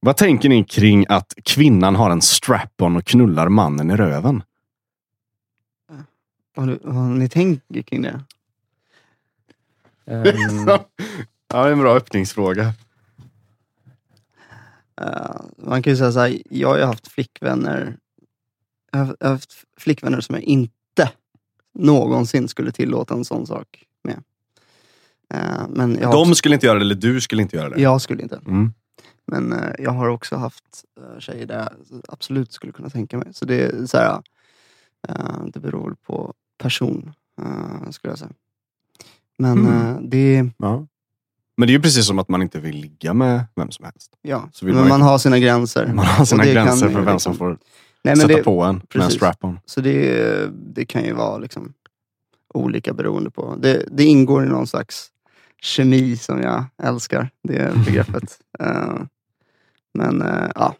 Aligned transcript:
Vad 0.00 0.16
tänker 0.16 0.48
ni 0.48 0.64
kring 0.64 1.06
att 1.08 1.34
kvinnan 1.44 1.96
har 1.96 2.10
en 2.10 2.22
strap-on 2.22 2.96
och 2.96 3.04
knullar 3.04 3.48
mannen 3.48 3.90
i 3.90 3.96
röven? 3.96 4.42
Har, 6.56 6.66
du, 6.66 6.90
har 6.90 7.08
ni 7.08 7.28
tänkt 7.28 7.86
kring 7.86 8.02
det? 8.02 8.24
Ehm, 10.06 10.24
ja, 10.66 10.84
det 11.48 11.56
är 11.68 11.72
en 11.72 11.78
bra 11.78 11.94
öppningsfråga. 11.96 12.72
Eh, 15.00 15.40
man 15.56 15.82
kan 15.82 15.92
ju 15.92 15.96
säga 15.96 16.12
så 16.12 16.20
här, 16.20 16.38
jag 16.50 16.68
har 16.68 16.76
ju 16.78 16.84
haft 16.84 17.08
flickvänner 17.08 17.96
jag 18.92 18.98
har 18.98 19.06
haft- 19.06 19.16
jag 19.20 19.26
har 19.28 19.34
haft 19.34 19.64
flickvänner 19.78 20.20
som 20.20 20.34
jag 20.34 20.44
inte 20.44 21.10
någonsin 21.74 22.48
skulle 22.48 22.72
tillåta 22.72 23.14
en 23.14 23.24
sån 23.24 23.46
sak 23.46 23.84
med. 24.04 24.22
Eh, 25.34 25.68
men 25.68 25.94
jag, 26.00 26.06
har 26.06 26.12
De 26.12 26.20
också, 26.22 26.34
skulle 26.34 26.54
inte 26.54 26.66
göra 26.66 26.78
det, 26.78 26.84
eller 26.84 26.94
du 26.94 27.20
skulle 27.20 27.42
inte 27.42 27.56
göra 27.56 27.68
det. 27.68 27.80
jag 27.80 28.00
skulle 28.00 28.22
inte. 28.22 28.40
Mm. 28.46 28.72
Men 29.30 29.52
eh, 29.52 29.70
jag 29.78 29.90
har 29.90 30.08
också 30.08 30.36
haft 30.36 30.84
uh, 31.00 31.20
tjejer 31.20 31.46
där 31.46 31.58
jag 31.58 32.00
absolut 32.08 32.52
skulle 32.52 32.72
kunna 32.72 32.90
tänka 32.90 33.18
mig. 33.18 33.28
Så 33.32 33.44
det 33.44 33.60
är 33.62 33.86
så 33.86 33.96
här, 33.96 34.22
eh, 35.08 35.44
det 35.52 35.60
beror 35.60 35.96
på 36.06 36.34
person, 36.58 37.12
eh, 37.42 37.90
skulle 37.90 38.12
jag 38.12 38.18
säga. 38.18 38.30
Men 39.38 39.58
Mm. 39.58 39.86
eh, 39.96 40.00
det, 40.02 40.50
Ja. 40.58 40.86
Men 41.56 41.66
det 41.66 41.72
är 41.72 41.74
ju 41.76 41.82
precis 41.82 42.06
som 42.06 42.18
att 42.18 42.28
man 42.28 42.42
inte 42.42 42.60
vill 42.60 42.76
ligga 42.76 43.14
med 43.14 43.44
vem 43.56 43.70
som 43.70 43.84
helst. 43.84 44.12
ja. 44.22 44.48
Så 44.52 44.64
Men 44.64 44.74
man 44.74 44.88
man 44.88 45.02
har 45.02 45.18
sina 45.18 45.38
gränser. 45.38 45.92
Man 45.94 46.04
har 46.06 46.24
sina 46.24 46.44
gränser 46.46 46.88
för 46.88 46.94
vem 47.00 47.12
liksom- 47.14 47.18
som 47.18 47.34
får 47.38 47.58
Nej, 48.04 48.16
sätta 48.16 48.28
det, 48.36 48.42
på 48.42 48.62
en 48.62 48.74
med 48.74 48.82
en 48.82 48.86
precis. 48.88 49.14
strap-on. 49.14 49.58
Så 49.66 49.80
det, 49.80 50.50
det 50.74 50.84
kan 50.84 51.04
ju 51.04 51.12
vara 51.12 51.38
liksom 51.38 51.72
olika 52.54 52.92
beroende 52.92 53.30
på. 53.30 53.54
Det, 53.58 53.84
det 53.90 54.04
ingår 54.04 54.44
i 54.44 54.48
någon 54.48 54.66
slags 54.66 55.08
kemi 55.62 56.16
som 56.16 56.40
jag 56.42 56.64
älskar, 56.82 57.30
det 57.42 57.74
begreppet. 57.86 58.38
Eh, 58.60 58.94
men 59.94 60.22
eh, 60.22 60.50
ja. 60.54 60.74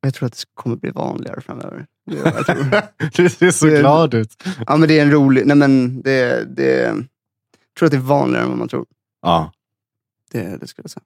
Jag 0.00 0.14
tror 0.14 0.26
att 0.26 0.32
det 0.32 0.44
kommer 0.54 0.76
bli 0.76 0.90
vanligare 0.90 1.40
framöver. 1.40 1.86
Det, 2.06 2.16
jag 2.16 2.46
tror. 2.46 2.82
du 3.22 3.28
ser 3.28 3.50
så 3.50 3.66
Det- 3.66 3.78
glad 3.80 4.14
ut. 4.14 4.44
Ja, 4.66 4.76
men 4.76 4.88
det 4.88 4.98
är 4.98 5.02
en 5.02 5.10
rolig... 5.10 5.46
Nej, 5.46 5.56
men 5.56 6.02
det, 6.02 6.44
det, 6.56 6.82
jag 6.82 7.04
tror 7.78 7.86
att 7.86 7.90
det 7.90 7.96
är 7.96 8.00
vanligare 8.00 8.42
än 8.44 8.48
vad 8.50 8.58
man 8.58 8.68
tror. 8.68 8.86
Ja. 9.22 9.52
Det, 10.30 10.56
det 10.60 10.66
skulle 10.66 10.84
jag 10.84 10.90
säga. 10.90 11.04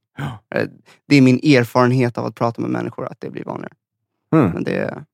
Ja. 0.50 0.58
Eh, 0.58 0.68
Det 1.06 1.16
är 1.16 1.22
min 1.22 1.36
erfarenhet 1.38 2.18
av 2.18 2.24
att 2.26 2.34
prata 2.34 2.60
med 2.60 2.70
människor, 2.70 3.06
att 3.06 3.20
det 3.20 3.30
blir 3.30 3.44
vanligare. 3.44 3.74
Mm. 4.32 4.50
Men 4.50 4.64
det... 4.64 5.04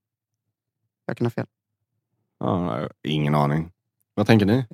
Jag 1.06 1.16
kan 1.16 1.26
ha 1.26 1.30
fel. 1.30 1.46
ja. 2.40 2.88
Ingen 3.02 3.34
aning. 3.34 3.72
Vad 4.14 4.26
tänker 4.26 4.46
ni? 4.46 4.66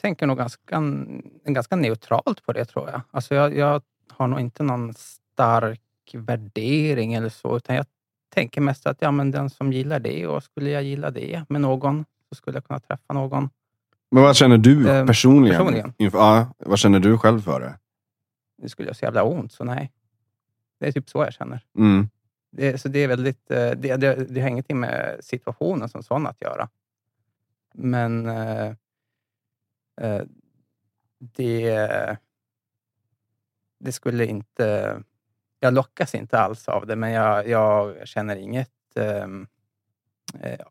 tänker 0.00 0.26
nog 0.26 0.38
ganska, 0.38 0.82
ganska 1.46 1.76
neutralt 1.76 2.42
på 2.46 2.52
det 2.52 2.64
tror 2.64 2.90
jag. 2.90 3.00
Alltså 3.10 3.34
jag, 3.34 3.56
jag 3.56 3.82
har 4.10 4.26
nog 4.28 4.40
inte 4.40 4.62
någon 4.62 4.94
stark 5.34 5.80
värdering 6.12 7.14
eller 7.14 7.28
så, 7.28 7.56
utan 7.56 7.76
jag 7.76 7.86
tänker 8.34 8.60
mest 8.60 8.86
att 8.86 8.96
ja, 9.00 9.10
men 9.10 9.30
den 9.30 9.50
som 9.50 9.72
gillar 9.72 10.00
det 10.00 10.26
och 10.26 10.42
skulle 10.42 10.70
jag 10.70 10.82
gilla 10.82 11.10
det 11.10 11.44
med 11.48 11.60
någon 11.60 12.04
så 12.28 12.34
skulle 12.34 12.56
jag 12.56 12.64
kunna 12.64 12.80
träffa 12.80 13.12
någon. 13.12 13.50
Men 14.10 14.22
vad 14.22 14.36
känner 14.36 14.58
du 14.58 14.88
Eh, 14.90 15.06
personligen? 15.06 15.56
personligen? 15.58 15.92
Inför, 15.98 16.18
ja, 16.18 16.54
vad 16.58 16.78
känner 16.78 17.00
du 17.00 17.18
själv 17.18 17.40
för 17.40 17.60
det? 17.60 17.78
Det 18.62 18.68
skulle 18.68 18.88
jag 18.88 18.96
så 18.96 19.04
jävla 19.04 19.24
ont, 19.24 19.52
så 19.52 19.64
nej. 19.64 19.92
Det 20.80 20.86
är 20.86 20.92
typ 20.92 21.08
så 21.10 21.18
jag 21.18 21.32
känner. 21.32 21.64
Mm. 21.78 22.08
Det, 22.50 22.80
så 22.80 22.88
det 22.88 22.98
är 22.98 23.08
väldigt, 23.08 23.50
eh, 23.50 23.70
det, 23.70 23.96
det, 23.96 24.14
det 24.14 24.40
har 24.40 24.48
ingenting 24.48 24.80
med 24.80 25.18
situationen 25.20 25.88
som 25.88 26.02
sån 26.02 26.26
att 26.26 26.40
göra. 26.42 26.68
Men 27.74 28.26
eh, 28.26 28.66
eh, 30.00 30.22
det, 31.18 32.16
det 33.80 33.92
skulle 33.92 34.26
inte... 34.26 34.98
Jag 35.64 35.74
lockas 35.74 36.14
inte 36.14 36.38
alls 36.38 36.68
av 36.68 36.86
det, 36.86 36.96
men 36.96 37.10
jag, 37.12 37.48
jag 37.48 38.08
känner 38.08 38.36
inget, 38.36 38.70
ehm, 38.96 39.46
eh, 40.40 40.66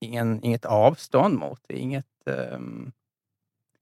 ingen, 0.00 0.44
inget 0.44 0.64
avstånd 0.64 1.38
mot 1.38 1.60
det. 1.66 1.74
Inget, 1.74 2.06
ehm, 2.26 2.92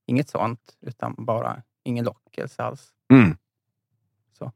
inget 0.05 0.29
sånt, 0.29 0.77
utan 0.81 1.15
bara 1.17 1.63
ingen 1.83 2.05
lockelse 2.05 2.63
alls. 2.63 2.93
Mm. 3.13 3.37
Så. 4.37 4.51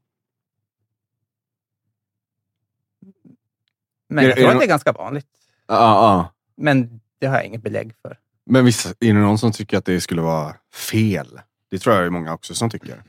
Men 4.08 4.24
Är- 4.24 4.28
jag 4.28 4.36
tror 4.36 4.46
det 4.46 4.52
att 4.52 4.58
det 4.58 4.64
är 4.64 4.68
ganska 4.68 4.92
vanligt. 4.92 5.28
Ja, 5.66 5.74
ja. 5.74 6.32
Men 6.56 7.00
det 7.18 7.26
har 7.26 7.34
jag 7.34 7.44
inget 7.44 7.62
belägg 7.62 7.94
för. 8.02 8.18
Men 8.44 8.64
visst, 8.64 8.86
är 8.86 8.94
det 9.00 9.12
någon 9.12 9.38
som 9.38 9.52
tycker 9.52 9.78
att 9.78 9.84
det 9.84 10.00
skulle 10.00 10.22
vara 10.22 10.56
fel? 10.74 11.40
Det 11.70 11.78
tror 11.78 11.94
jag 11.96 12.04
är 12.04 12.10
många 12.10 12.34
också 12.34 12.54
som 12.54 12.70
tycker. 12.70 13.02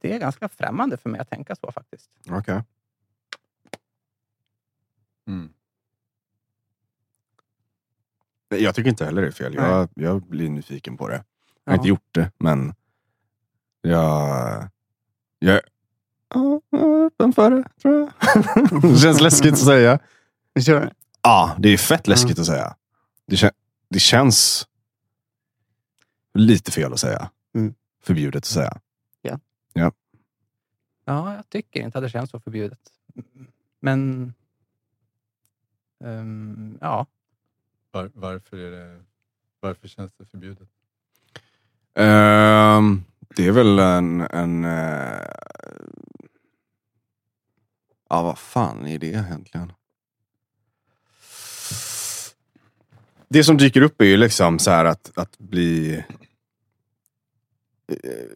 Det 0.00 0.12
är 0.12 0.18
ganska 0.18 0.48
främmande 0.48 0.96
för 0.96 1.10
mig 1.10 1.20
att 1.20 1.30
tänka 1.30 1.54
så 1.56 1.72
faktiskt. 1.72 2.10
Okej. 2.30 2.62
Mm. 5.28 5.52
Nej, 8.50 8.62
Jag 8.62 8.74
tycker 8.74 8.90
inte 8.90 9.04
heller 9.04 9.22
det 9.22 9.28
är 9.28 9.32
fel. 9.32 9.54
Jag, 9.54 9.88
jag 9.94 10.22
blir 10.22 10.48
nyfiken 10.50 10.96
på 10.96 11.08
det. 11.08 11.24
Jag 11.64 11.72
har 11.72 11.76
inte 11.78 11.88
gjort 11.88 12.08
det, 12.14 12.30
men 12.38 12.74
jag... 13.82 14.68
Jag, 15.38 15.60
ja, 16.34 16.60
är 16.70 17.06
öppen 17.06 17.32
för 17.32 17.50
det, 17.50 17.64
tror 17.82 17.94
jag. 18.00 18.12
det 18.92 18.98
känns 18.98 19.20
läskigt 19.20 19.52
att 19.52 19.58
säga. 19.58 19.98
Det? 20.54 20.92
Ja, 21.22 21.56
det 21.58 21.68
är 21.68 21.76
fett 21.78 22.06
läskigt 22.06 22.38
att 22.38 22.46
säga. 22.46 22.76
Det, 23.26 23.36
kä- 23.36 23.52
det 23.88 23.98
känns 23.98 24.68
lite 26.34 26.70
fel 26.72 26.92
att 26.92 27.00
säga. 27.00 27.30
Mm. 27.54 27.74
Förbjudet 28.02 28.38
att 28.42 28.44
säga. 28.44 28.80
Ja, 31.04 31.34
jag 31.34 31.48
tycker 31.48 31.80
inte 31.80 31.98
att 31.98 32.04
det 32.04 32.10
känns 32.10 32.30
så 32.30 32.40
förbjudet. 32.40 32.78
Men... 33.80 34.32
ehm, 36.04 36.78
ja, 36.80 37.06
Var, 37.90 38.10
varför, 38.14 38.56
är 38.56 38.70
det, 38.70 39.04
varför 39.60 39.88
känns 39.88 40.12
det 40.12 40.24
förbjudet? 40.24 40.68
Ehm, 41.94 43.04
det 43.36 43.46
är 43.46 43.52
väl 43.52 43.78
en... 43.78 44.20
en 44.20 44.64
eh, 44.64 45.26
ja, 48.08 48.22
vad 48.22 48.38
fan 48.38 48.86
är 48.86 48.98
det 48.98 49.06
egentligen? 49.06 49.72
Det 53.28 53.44
som 53.44 53.56
dyker 53.56 53.82
upp 53.82 54.00
är 54.00 54.04
ju 54.04 54.16
liksom 54.16 54.58
så 54.58 54.70
här 54.70 54.84
att, 54.84 55.18
att 55.18 55.38
bli 55.38 56.04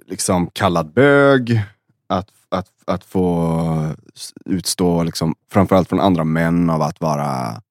liksom 0.07 0.51
kallad 0.53 0.93
bög. 0.93 1.63
Att, 2.07 2.31
att, 2.49 2.71
att 2.85 3.05
få 3.05 3.95
utstå, 4.45 5.03
liksom, 5.03 5.35
framförallt 5.51 5.89
från 5.89 6.01
andra 6.01 6.25
män, 6.25 6.71
av 6.71 6.83
att 6.83 7.01
vara 7.01 7.63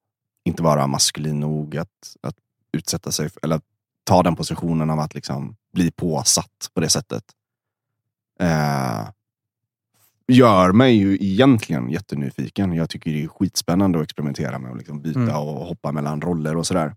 inte 0.46 0.64
vara 0.64 0.88
maskulin 0.88 1.40
nog. 1.40 1.78
Att, 1.78 2.18
att 2.22 2.36
utsätta 2.72 3.12
sig, 3.12 3.30
eller 3.44 3.62
ta 4.04 4.24
den 4.24 4.36
positionen 4.36 4.90
av 4.90 5.00
att 5.00 5.16
liksom 5.16 5.56
bli 5.74 5.92
påsatt 5.92 6.70
på 6.74 6.82
det 6.82 6.90
sättet. 6.90 7.24
Eh, 8.40 9.08
gör 10.28 10.72
mig 10.72 10.96
ju 10.96 11.16
egentligen 11.16 11.90
jättenyfiken. 11.90 12.74
Jag 12.74 12.90
tycker 12.90 13.12
det 13.12 13.24
är 13.24 13.28
skitspännande 13.28 14.00
att 14.00 14.04
experimentera 14.04 14.60
med 14.60 14.72
och 14.72 14.78
liksom 14.78 15.02
byta 15.02 15.20
Mm. 15.20 15.36
och 15.36 15.66
hoppa 15.66 15.92
mellan 15.92 16.22
roller 16.22 16.58
och 16.58 16.68
sådär. 16.68 16.96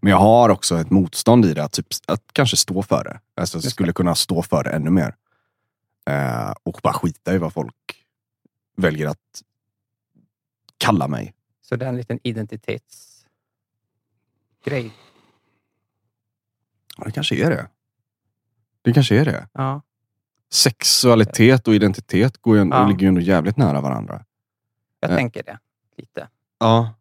Men 0.00 0.10
jag 0.10 0.18
har 0.18 0.48
också 0.48 0.78
ett 0.80 0.90
motstånd 0.90 1.44
i 1.46 1.54
det, 1.54 1.64
att, 1.64 1.72
typ, 1.72 1.86
att 2.06 2.22
kanske 2.32 2.56
stå 2.56 2.82
för 2.82 3.04
det. 3.04 3.20
Alltså, 3.34 3.58
jag 3.58 3.72
skulle 3.72 3.92
kunna 3.92 4.14
stå 4.14 4.42
för 4.42 4.64
det 4.64 4.70
ännu 4.70 4.90
mer. 4.90 5.14
Eh, 6.10 6.52
och 6.62 6.80
bara 6.82 6.92
skita 6.94 7.34
i 7.34 7.38
vad 7.38 7.52
folk 7.52 8.04
väljer 8.76 9.06
att 9.06 9.42
kalla 10.78 11.08
mig. 11.08 11.34
så 11.62 11.76
det 11.76 11.84
är 11.84 11.88
en 11.88 11.96
liten 11.96 12.18
identitetsgrej. 12.22 13.26
Ja, 16.96 17.04
det 17.04 17.10
kanske 17.12 17.34
är 17.46 17.50
det. 17.50 17.68
Det 18.82 18.92
kanske 18.92 19.20
är 19.20 19.24
det. 19.24 19.48
Ja, 19.52 19.82
Sexualitet 20.52 21.68
och 21.68 21.74
identitet 21.74 22.38
går 22.38 22.56
ju, 22.56 22.68
Ja. 22.68 22.86
ligger 22.88 23.00
ju 23.00 23.08
ändå 23.08 23.20
jävligt 23.20 23.56
nära 23.56 23.80
varandra. 23.80 24.24
jag 25.00 25.10
Eh. 25.10 25.16
tänker 25.16 25.42
det 25.42 25.58
lite. 25.96 26.28
Ja. 26.58 26.94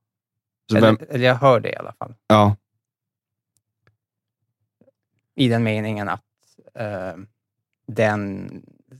Eller, 0.77 0.81
vem, 0.81 0.97
eller 1.09 1.25
jag 1.25 1.35
hör 1.35 1.59
det 1.59 1.69
i 1.71 1.75
alla 1.75 1.93
fall. 1.93 2.15
ja. 2.27 2.55
I 5.35 5.47
den 5.47 5.63
meningen 5.63 6.09
att 6.09 6.23
eh, 6.73 7.13
den 7.87 8.51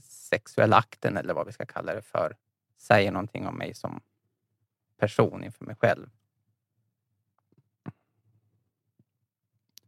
sexuella 0.04 0.76
akten, 0.76 1.16
eller 1.16 1.34
vad 1.34 1.46
vi 1.46 1.52
ska 1.52 1.66
kalla 1.66 1.94
det 1.94 2.02
för, 2.02 2.36
säger 2.78 3.12
någonting 3.12 3.46
om 3.46 3.54
mig 3.58 3.74
som 3.74 4.00
person 4.98 5.44
inför 5.44 5.64
mig 5.64 5.76
själv. 5.76 6.06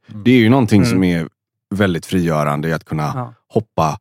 Det 0.07 0.31
är 0.31 0.39
ju 0.39 0.49
någonting 0.49 0.81
Mm. 0.83 0.91
som 0.91 1.05
är 1.05 1.29
väldigt 1.71 2.07
frigörande 2.07 2.69
i 2.69 2.73
att 2.73 2.85
kunna 2.85 3.03
Ja. 3.15 3.35
hoppa 3.47 4.01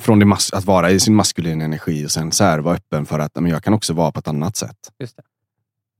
från 0.00 0.18
det 0.18 0.24
mas- 0.26 0.54
att 0.54 0.64
vara 0.64 0.90
i 0.90 1.00
sin 1.00 1.14
maskulina 1.14 1.64
energi 1.64 2.06
och 2.06 2.10
sen 2.10 2.32
så 2.32 2.44
här 2.44 2.58
vara 2.58 2.74
öppen 2.76 3.06
för 3.06 3.18
att 3.18 3.34
men 3.34 3.46
jag 3.50 3.62
kan 3.64 3.74
också 3.74 3.92
vara 3.92 4.12
på 4.12 4.18
ett 4.20 4.28
annat 4.28 4.56
sätt. 4.56 4.92
Just 4.98 5.16
det. 5.16 5.22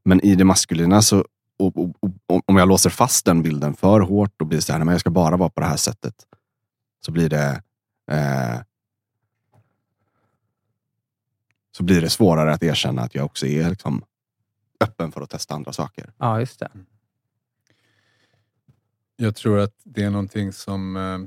Men 0.04 0.20
i 0.20 0.34
det 0.34 0.44
maskulina, 0.44 1.02
så, 1.02 1.24
och, 1.58 1.76
och, 1.76 1.96
och, 2.26 2.42
om 2.46 2.56
jag 2.56 2.68
låser 2.68 2.90
fast 2.90 3.24
den 3.24 3.42
bilden 3.42 3.74
för 3.74 4.00
hårt 4.00 4.40
och 4.40 4.46
blir 4.46 4.60
så 4.60 4.72
här, 4.72 4.78
nej, 4.78 4.84
men 4.84 4.92
jag 4.92 5.00
ska 5.00 5.10
bara 5.10 5.36
vara 5.36 5.50
på 5.50 5.60
det 5.60 5.66
här 5.66 5.76
sättet. 5.76 6.14
Så 7.04 7.12
blir 7.12 7.28
det... 7.28 7.62
Eh, 8.10 8.60
så 11.76 11.82
blir 11.82 12.00
det 12.00 12.10
svårare 12.10 12.52
att 12.52 12.62
erkänna 12.62 13.02
att 13.02 13.14
jag 13.14 13.24
också 13.24 13.46
är 13.46 13.70
liksom, 13.70 14.04
öppen 14.80 15.12
för 15.12 15.20
att 15.20 15.30
testa 15.30 15.54
andra 15.54 15.72
saker. 15.72 16.12
Ja, 16.18 16.40
just 16.40 16.60
det. 16.60 16.70
Jag 19.16 19.36
tror 19.36 19.58
att 19.58 19.74
det 19.84 20.02
är 20.02 20.10
någonting 20.10 20.52
som 20.52 20.96
eh, 20.96 21.18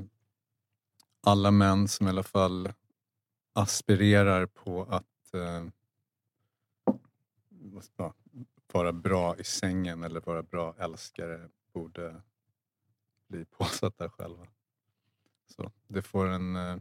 alla 1.26 1.50
män 1.50 1.88
som 1.88 2.06
i 2.06 2.10
alla 2.10 2.22
fall 2.22 2.72
aspirerar 3.52 4.46
på 4.46 4.82
att 4.82 5.34
eh, 5.34 5.64
vara 8.72 8.92
bra 8.92 9.36
i 9.36 9.44
sängen 9.44 10.02
eller 10.02 10.20
vara 10.20 10.42
bra 10.42 10.74
älskare 10.78 11.48
borde 11.72 12.22
bli 13.28 13.44
påsatta 13.58 14.10
själva. 14.10 14.46
Så 15.46 15.72
det 15.86 16.02
får 16.02 16.26
en, 16.26 16.56
eh, 16.56 16.76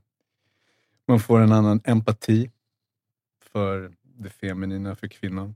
man 1.05 1.19
får 1.19 1.39
en 1.39 1.51
annan 1.51 1.81
empati 1.83 2.51
för 3.39 3.93
det 4.03 4.29
feminina, 4.29 4.95
för 4.95 5.07
kvinnan. 5.07 5.55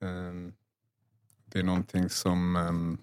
Ehm, 0.00 0.52
det 1.44 1.58
är 1.58 1.62
någonting 1.62 2.08
som 2.08 2.56
ehm, 2.56 2.98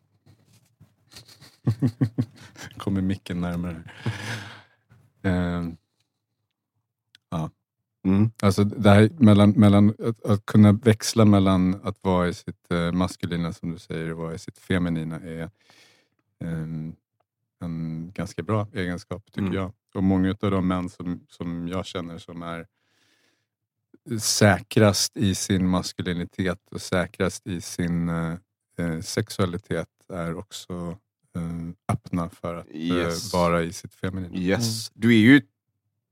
kommer 2.78 3.02
micken 3.02 3.42
närmare. 3.42 3.84
Mm. 8.04 8.31
Alltså 8.42 8.63
det 8.63 8.90
här 8.90 9.10
mellan, 9.18 9.51
mellan 9.51 9.90
att, 9.90 10.25
att 10.25 10.46
kunna 10.46 10.72
växla 10.72 11.25
mellan 11.25 11.80
att 11.84 12.04
vara 12.04 12.28
i 12.28 12.34
sitt 12.34 12.72
eh, 12.72 12.92
maskulina, 12.92 13.54
som 13.54 13.72
du 13.72 13.80
säger, 13.80 14.12
och 14.12 14.18
vara 14.18 14.34
i 14.34 14.40
sitt 14.40 14.57
feminina 14.57 15.19
är 15.19 15.50
ehm, 16.44 16.96
en 17.62 18.12
ganska 18.16 18.44
bra 18.44 18.68
egenskap, 18.74 19.25
tycker 19.25 19.42
Mm. 19.42 19.54
jag. 19.54 19.72
Och 19.96 20.04
många 20.04 20.30
av 20.42 20.51
de 20.51 20.68
män 20.68 20.90
som, 20.90 21.25
som 21.30 21.68
jag 21.68 21.86
känner 21.86 22.18
som 22.18 22.42
är 22.44 22.68
säkrast 24.19 25.18
i 25.18 25.36
sin 25.36 25.68
maskulinitet 25.68 26.60
och 26.72 26.81
säkrast 26.81 27.48
i 27.48 27.62
sin 27.62 28.10
eh, 28.10 28.34
eh, 28.78 29.00
sexualitet 29.02 29.88
är 30.13 30.38
också 30.38 30.98
eh, 31.36 31.94
öppna 31.94 32.30
för 32.30 32.56
att 32.56 32.68
Yes. 32.72 33.34
eh, 33.34 33.40
vara 33.40 33.63
i 33.63 33.74
sitt 33.74 33.94
feminina. 33.94 34.36
Yes. 34.38 34.90
Du 34.94 35.10
är 35.13 35.18
ju 35.19 35.42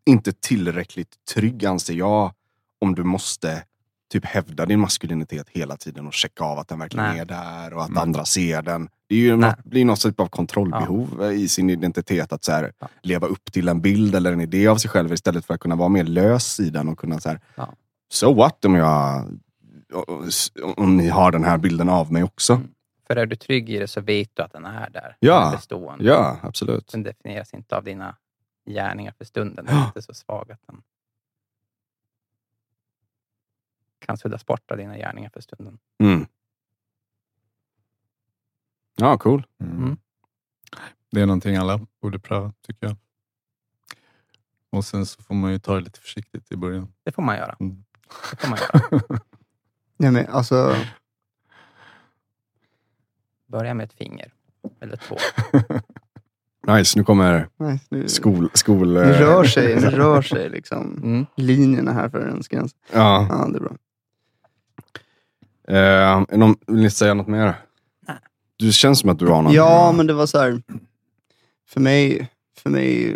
inte 0.07 0.31
tillräckligt 0.31 1.15
trygg 1.33 1.65
anser 1.65 1.93
jag 1.93 2.33
om 2.81 2.95
du 2.95 3.03
måste 3.03 3.63
typ 4.11 4.25
hävda 4.25 4.65
din 4.65 4.79
maskulinitet 4.79 5.49
hela 5.49 5.77
tiden 5.77 6.07
och 6.07 6.13
checka 6.13 6.43
av 6.43 6.59
att 6.59 6.67
den 6.67 6.79
verkligen 6.79 7.05
Nej. 7.09 7.19
är 7.19 7.25
där 7.25 7.73
och 7.73 7.81
att 7.83 7.89
Mm. 7.89 8.01
andra 8.01 8.25
ser 8.25 8.61
den. 8.61 8.89
Det 9.09 9.15
är 9.15 9.19
ju 9.19 9.35
Nej. 9.37 9.49
något, 9.49 9.63
blir 9.65 9.85
något 9.85 10.01
typ 10.01 10.19
av 10.19 10.27
kontrollbehov 10.27 11.31
i 11.33 11.47
sin 11.47 11.69
identitet 11.69 12.33
att 12.33 12.43
så 12.43 12.51
här, 12.51 12.71
Ja. 12.79 12.87
leva 13.01 13.27
upp 13.27 13.51
till 13.51 13.67
en 13.67 13.81
bild 13.81 14.15
eller 14.15 14.33
en 14.33 14.41
idé 14.41 14.67
av 14.67 14.77
sig 14.77 14.89
själv 14.89 15.13
istället 15.13 15.45
för 15.45 15.53
att 15.53 15.59
kunna 15.59 15.75
vara 15.75 15.89
mer 15.89 16.03
lös 16.03 16.59
i 16.59 16.69
den 16.69 16.89
och 16.89 16.99
kunna 16.99 17.19
så 17.19 17.29
här, 17.29 17.39
Ja. 17.55 17.73
so 18.11 18.33
what 18.33 18.65
om 18.65 18.75
jag 18.75 19.25
om 20.77 20.97
ni 20.97 21.07
har 21.07 21.31
den 21.31 21.43
här 21.43 21.57
bilden 21.57 21.89
av 21.89 22.11
mig 22.11 22.23
också. 22.23 22.53
Mm. 22.53 22.67
För 23.07 23.15
är 23.15 23.25
du 23.25 23.35
trygg 23.35 23.69
i 23.69 23.79
det 23.79 23.87
så 23.87 24.01
vet 24.01 24.29
du 24.33 24.43
att 24.43 24.53
den 24.53 24.65
är 24.65 24.89
där. 24.89 25.15
Ja. 25.19 25.39
Den 25.39 25.47
är 25.47 25.55
bestående. 25.55 26.03
Ja, 26.05 26.37
absolut. 26.41 26.87
Den 26.91 27.03
definieras 27.03 27.53
inte 27.53 27.77
av 27.77 27.83
dina 27.83 28.15
gärningar 28.67 29.11
för 29.11 29.25
stunden. 29.25 29.65
Den 29.65 29.75
är 29.75 29.85
inte 29.85 30.01
så 30.01 30.13
svag 30.13 30.51
att 30.51 30.67
den 30.67 30.83
kan 33.99 34.17
suddas 34.17 34.45
bort 34.45 34.71
av 34.71 34.77
dina 34.77 34.97
gärningar 34.97 35.29
för 35.29 35.41
stunden. 35.41 35.79
Mm. 35.99 36.25
Ja, 38.95 39.17
cool. 39.17 39.47
Mm. 39.59 39.77
Mm. 39.77 39.97
Det 41.11 41.21
är 41.21 41.25
någonting 41.25 41.55
alla 41.55 41.79
borde 42.01 42.19
pröva, 42.19 42.53
tycker 42.61 42.87
jag. 42.87 42.95
Och 44.69 44.85
sen 44.85 45.05
så 45.05 45.23
får 45.23 45.35
man 45.35 45.51
ju 45.51 45.59
ta 45.59 45.75
det 45.75 45.81
lite 45.81 45.99
försiktigt 45.99 46.51
i 46.51 46.57
början. 46.57 46.93
Det 47.03 47.11
får 47.11 47.21
man 47.21 47.37
göra. 47.37 47.55
Mm. 47.59 47.83
Det 48.31 48.37
får 48.37 48.49
man 48.49 48.59
göra. 48.59 49.01
Nej, 49.97 50.11
men 50.11 50.27
alltså, 50.27 50.75
Börja 53.47 53.73
med 53.73 53.83
ett 53.83 53.93
finger. 53.93 54.33
Eller 54.79 54.95
två. 54.95 55.17
Nice, 56.67 56.99
nu 56.99 57.03
kommer 57.05 57.47
nej, 57.57 57.79
nu, 57.89 58.07
skol... 58.07 58.49
skol 58.53 58.93
nu 58.93 58.99
rör 58.99 59.43
sig, 59.43 59.75
nu 59.75 59.89
rör 59.89 60.21
sig 60.21 60.49
liksom 60.49 60.99
Mm. 61.03 61.25
linjerna 61.35 61.91
här 61.93 62.09
för 62.09 62.41
gräns. 62.49 62.75
Ja. 62.93 63.27
Ja, 63.29 63.47
det 63.51 63.57
är 63.57 63.61
bra. 63.61 63.75
Eh, 65.67 66.37
någon, 66.37 66.55
vill 66.67 66.81
ni 66.81 66.89
säga 66.89 67.13
något 67.13 67.27
mer? 67.27 67.55
Nej. 68.07 68.15
Du 68.57 68.71
känns 68.71 68.99
som 68.99 69.09
att 69.09 69.19
du 69.19 69.27
har 69.27 69.41
något. 69.41 69.53
Ja, 69.53 69.93
men 69.97 70.07
det 70.07 70.13
var 70.13 70.25
så 70.25 70.39
här. 70.39 70.61
För 71.67 71.79
mig, 71.81 72.29
för 72.57 72.69
mig 72.69 73.15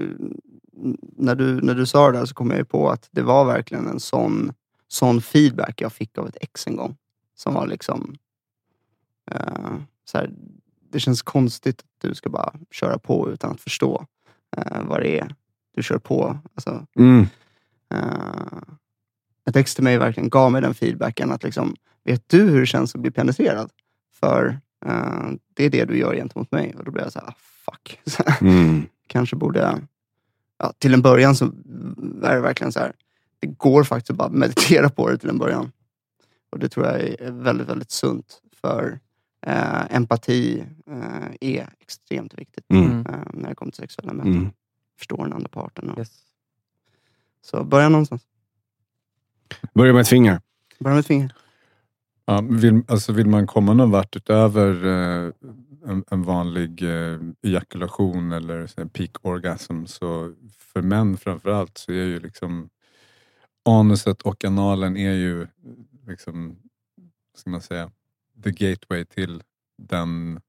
när, 1.18 1.36
du, 1.36 1.62
när 1.62 1.76
du 1.76 1.86
sa 1.86 2.12
det 2.12 2.18
där 2.18 2.26
så 2.26 2.34
kom 2.34 2.50
jag 2.50 2.60
ju 2.60 2.66
på 2.66 2.90
att 2.90 3.08
det 3.12 3.22
var 3.22 3.46
verkligen 3.46 3.88
en 3.88 4.00
sån, 4.00 4.54
sån 4.88 5.22
feedback 5.22 5.82
jag 5.82 5.94
fick 5.94 6.18
av 6.18 6.28
ett 6.28 6.38
ex 6.42 6.68
en 6.68 6.76
gång. 6.76 6.96
Som 7.36 7.54
var 7.54 7.68
liksom... 7.68 8.16
eh, 9.32 9.72
så 10.06 10.18
här, 10.18 10.32
det 10.92 11.00
känns 11.00 11.22
konstigt 11.22 11.80
att 11.80 12.10
du 12.10 12.16
ska 12.16 12.30
bara 12.30 12.54
köra 12.72 12.98
på 13.00 13.32
utan 13.32 13.52
att 13.52 13.62
förstå 13.62 14.06
eh, 14.58 14.84
vad 14.84 15.00
det 15.02 15.20
är 15.20 15.36
du 15.76 15.84
kör 15.84 15.98
på. 15.98 16.38
Alltså, 16.56 16.86
Mm. 16.96 17.26
eh, 17.94 18.62
ett 19.50 19.56
ex 19.56 19.76
till 19.76 19.84
mig 19.84 19.98
verkligen 19.98 20.30
gav 20.30 20.52
mig 20.52 20.62
den 20.62 20.74
feedbacken 20.74 21.32
att 21.32 21.44
liksom, 21.44 21.76
vet 22.04 22.24
du 22.30 22.42
hur 22.50 22.60
det 22.60 22.66
känns 22.66 22.96
att 22.96 23.02
bli 23.02 23.12
penetrerad? 23.12 23.72
För 24.20 24.60
eh, 24.86 25.30
det 25.54 25.66
är 25.66 25.70
det 25.70 25.86
du 25.86 25.98
gör 25.98 26.16
gentemot 26.16 26.52
mig. 26.52 26.76
Och 26.78 26.84
då 26.84 26.92
blev 26.92 27.04
jag 27.06 27.14
så 27.14 27.20
här, 27.20 27.28
ah, 27.28 27.36
fuck. 27.66 28.00
Så 28.06 28.24
här, 28.28 28.38
Mm. 28.42 28.86
Kanske 29.08 29.36
borde... 29.36 29.78
Ja, 30.58 30.74
till 30.78 30.94
en 30.94 31.02
början 31.02 31.36
så 31.36 31.46
är 32.24 32.36
det 32.36 32.42
verkligen 32.42 32.72
så 32.72 32.80
här, 32.80 32.94
det 33.40 33.48
går 33.48 33.84
faktiskt 33.84 34.12
att 34.12 34.18
bara 34.18 34.30
meditera 34.30 34.90
på 34.90 35.10
det 35.10 35.18
till 35.18 35.30
en 35.30 35.38
början. 35.38 35.72
Och 36.52 36.60
det 36.60 36.70
tror 36.70 36.86
jag 36.86 37.00
är 37.02 37.32
väldigt, 37.32 37.70
väldigt 37.70 37.92
sunt. 37.92 38.42
För 38.62 39.00
eh, 39.42 39.96
empati 39.96 40.66
eh, 40.88 41.32
är 41.42 41.70
extremt 41.80 42.34
viktigt 42.34 42.66
Mm. 42.70 43.00
eh, 43.06 43.16
när 43.34 43.50
det 43.50 43.56
kommer 43.56 43.72
till 43.72 43.82
sexuella 43.82 44.14
möten. 44.14 44.34
Mm. 44.34 44.52
Förstå 44.98 45.24
den 45.24 45.34
andra 45.34 45.50
parten. 45.50 45.90
Och, 45.90 45.98
Yes. 46.00 46.22
Så 47.42 47.64
börja 47.64 47.90
någonstans. 47.90 48.28
Börja 49.74 49.94
med 49.94 50.02
ett 50.02 50.08
finger. 50.08 50.42
Börja 50.80 50.94
med 50.94 51.00
ett 51.00 51.08
finger. 51.08 51.34
Ja, 52.26 52.42
vill, 52.42 52.82
alltså 52.88 53.14
vill 53.14 53.28
man 53.28 53.48
komma 53.48 53.74
någon 53.74 53.92
vart 53.92 54.16
utöver 54.16 54.86
eh, 54.86 55.32
en, 55.86 56.04
en 56.12 56.24
vanlig 56.24 56.84
eh, 56.84 57.20
ejakulation 57.42 58.32
eller 58.32 58.68
så 58.68 58.82
här 58.82 58.88
peak 58.88 59.12
orgasm 59.22 59.86
så 59.86 60.34
för 60.58 60.82
män 60.82 61.18
framförallt 61.18 61.78
så 61.78 61.92
är 61.92 62.06
ju 62.06 62.20
liksom 62.20 62.70
anuset 63.66 64.22
och 64.22 64.46
analen 64.46 64.98
är 64.98 65.14
ju 65.14 65.48
liksom, 66.08 66.48
vad 67.34 67.40
ska 67.40 67.50
man 67.50 67.62
säga, 67.62 67.92
the 68.44 68.52
gateway 68.52 69.06
till 69.06 69.44
den, 69.78 70.40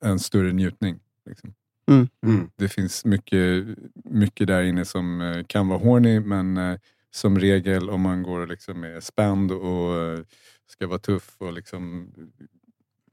en 0.00 0.18
större 0.18 0.52
njutning. 0.52 1.00
Liksom. 1.26 1.54
Mm. 1.86 2.50
Det 2.56 2.68
finns 2.68 3.04
mycket, 3.04 3.66
mycket 3.94 4.46
där 4.46 4.62
inne 4.62 4.84
som 4.84 5.20
eh, 5.20 5.44
kan 5.44 5.68
vara 5.68 5.78
horny 5.78 6.20
men 6.20 6.56
eh, 6.56 6.78
som 7.10 7.38
regel 7.38 7.90
om 7.90 8.00
man 8.00 8.22
går 8.22 8.40
och 8.40 8.48
liksom 8.48 8.84
är 8.84 9.00
spänd 9.00 9.52
och 9.52 10.00
eh, 10.00 10.20
ska 10.66 10.86
vara 10.86 10.98
tuff 10.98 11.36
och 11.38 11.52
liksom, 11.52 12.12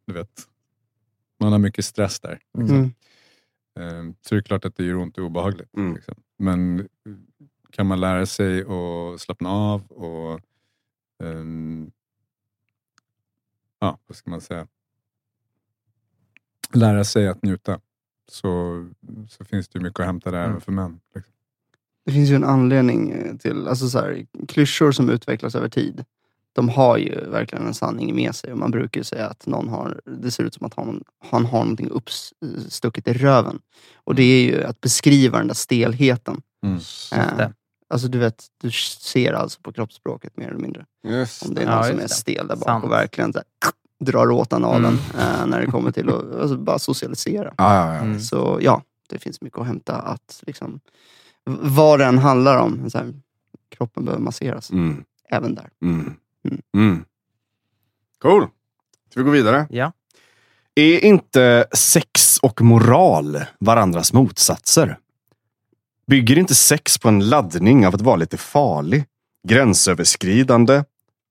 du 0.05 0.13
vet, 0.13 0.41
man 1.39 1.51
har 1.51 1.59
mycket 1.59 1.85
stress 1.85 2.19
där. 2.19 2.39
Mm. 2.57 2.91
Mm. 3.79 4.15
Så 4.21 4.35
det 4.35 4.39
är 4.39 4.43
klart 4.43 4.65
att 4.65 4.75
det 4.75 4.83
gör 4.83 4.95
ont 4.95 5.17
och 5.17 5.23
obehagligt. 5.23 5.73
Mm. 5.77 5.95
Liksom. 5.95 6.15
Men 6.37 6.87
kan 7.71 7.87
man 7.87 7.99
lära 7.99 8.25
sig 8.25 8.61
att 8.61 9.21
slappna 9.21 9.49
av 9.49 9.91
och 9.91 10.41
ehm, 11.23 11.91
ja, 13.79 13.97
vad 14.07 14.15
ska 14.17 14.29
man 14.29 14.41
säga? 14.41 14.67
Lära 16.73 17.03
sig 17.03 17.27
att 17.27 17.43
njuta. 17.43 17.79
Så, 18.31 18.89
så 19.29 19.45
finns 19.45 19.67
det 19.67 19.79
ju 19.79 19.83
mycket 19.83 19.99
att 19.99 20.05
hämta 20.05 20.31
där 20.31 20.37
Mm. 20.37 20.49
även 20.49 20.61
för 20.61 20.71
män. 20.71 20.99
Liksom. 21.15 21.33
Det 22.05 22.11
finns 22.11 22.29
ju 22.29 22.35
en 22.35 22.43
anledning 22.43 23.11
eh, 23.11 23.35
till, 23.37 23.67
alltså 23.67 23.89
så 23.89 23.99
här, 23.99 24.25
klyschor 24.47 24.91
som 24.91 25.09
utvecklas 25.09 25.55
över 25.55 25.69
tid. 25.69 26.05
De 26.53 26.69
har 26.69 26.97
ju 26.97 27.29
verkligen 27.29 27.67
en 27.67 27.73
sanning 27.73 28.15
med 28.15 28.35
sig 28.35 28.51
och 28.51 28.57
man 28.57 28.71
brukar 28.71 28.99
ju 28.99 29.03
säga 29.03 29.27
att 29.27 29.45
någon 29.47 29.69
har, 29.69 30.01
det 30.05 30.31
ser 30.31 30.43
ut 30.43 30.53
som 30.53 30.65
att 30.65 30.73
han, 30.73 31.03
han 31.29 31.45
har 31.45 31.59
någonting 31.59 31.89
uppstucket 31.89 33.07
i 33.07 33.13
röven. 33.13 33.59
Och 33.95 34.15
det 34.15 34.23
är 34.23 34.41
ju 34.43 34.63
att 34.63 34.81
beskriva 34.81 35.37
den 35.37 35.47
där 35.47 35.53
stelheten. 35.55 36.41
Mm. 36.63 36.75
Eh, 37.15 37.37
det. 37.37 37.53
Alltså 37.89 38.07
du 38.07 38.19
vet, 38.19 38.45
du 38.61 38.71
ser 38.71 39.33
alltså 39.33 39.61
på 39.61 39.71
kroppsspråket 39.73 40.37
mer 40.37 40.47
eller 40.47 40.59
mindre. 40.59 40.85
Yes. 41.07 41.41
Om 41.41 41.53
det 41.55 41.61
är 41.61 41.65
Ja, 41.65 41.75
någon 41.75 41.83
som 41.83 41.99
just 41.99 42.03
är 42.11 42.15
stel 42.15 42.47
där 42.47 42.55
bak 42.55 42.65
Sant. 42.65 42.83
och 42.85 42.91
verkligen 42.91 43.33
så 43.33 43.39
här, 43.39 43.45
drar 44.05 44.31
åt 44.31 44.53
analen 44.53 44.99
Mm. 45.13 45.25
eh, 45.41 45.45
när 45.47 45.59
det 45.61 45.65
kommer 45.67 45.91
till 45.91 46.09
att 46.09 46.35
alltså, 46.35 46.57
bara 46.57 46.79
socialisera. 46.79 47.53
Ja, 47.57 47.75
ja, 47.75 47.93
ja. 47.93 47.99
Mm. 47.99 48.19
Så 48.19 48.59
ja, 48.61 48.81
det 49.09 49.19
finns 49.19 49.41
mycket 49.41 49.59
att 49.59 49.67
hämta. 49.67 49.95
Att 49.95 50.43
liksom, 50.47 50.79
vad 51.61 51.99
den 51.99 52.17
handlar 52.17 52.57
om, 52.57 52.89
så 52.89 52.97
här, 52.97 53.13
kroppen 53.69 54.05
behöver 54.05 54.23
masseras. 54.23 54.71
Mm. 54.71 55.03
Även 55.29 55.55
där. 55.55 55.69
Mm. 55.81 56.13
Mm. 56.45 56.61
Mm. 56.77 57.05
Cool. 58.21 58.47
Ska 59.11 59.19
vi 59.19 59.23
gå 59.25 59.31
vidare? 59.31 59.67
Ja. 59.69 59.91
Är 60.75 61.05
inte 61.05 61.65
sex 61.73 62.37
och 62.37 62.61
moral 62.61 63.39
varandras 63.59 64.13
motsatser? 64.13 64.97
Bygger 66.09 66.39
inte 66.39 66.55
sex 66.55 66.97
på 66.97 67.07
en 67.07 67.29
laddning 67.29 67.87
av 67.87 67.95
att 67.95 68.01
vara 68.01 68.15
lite 68.15 68.37
farlig? 68.37 69.05
gränsöverskridande 69.47 70.83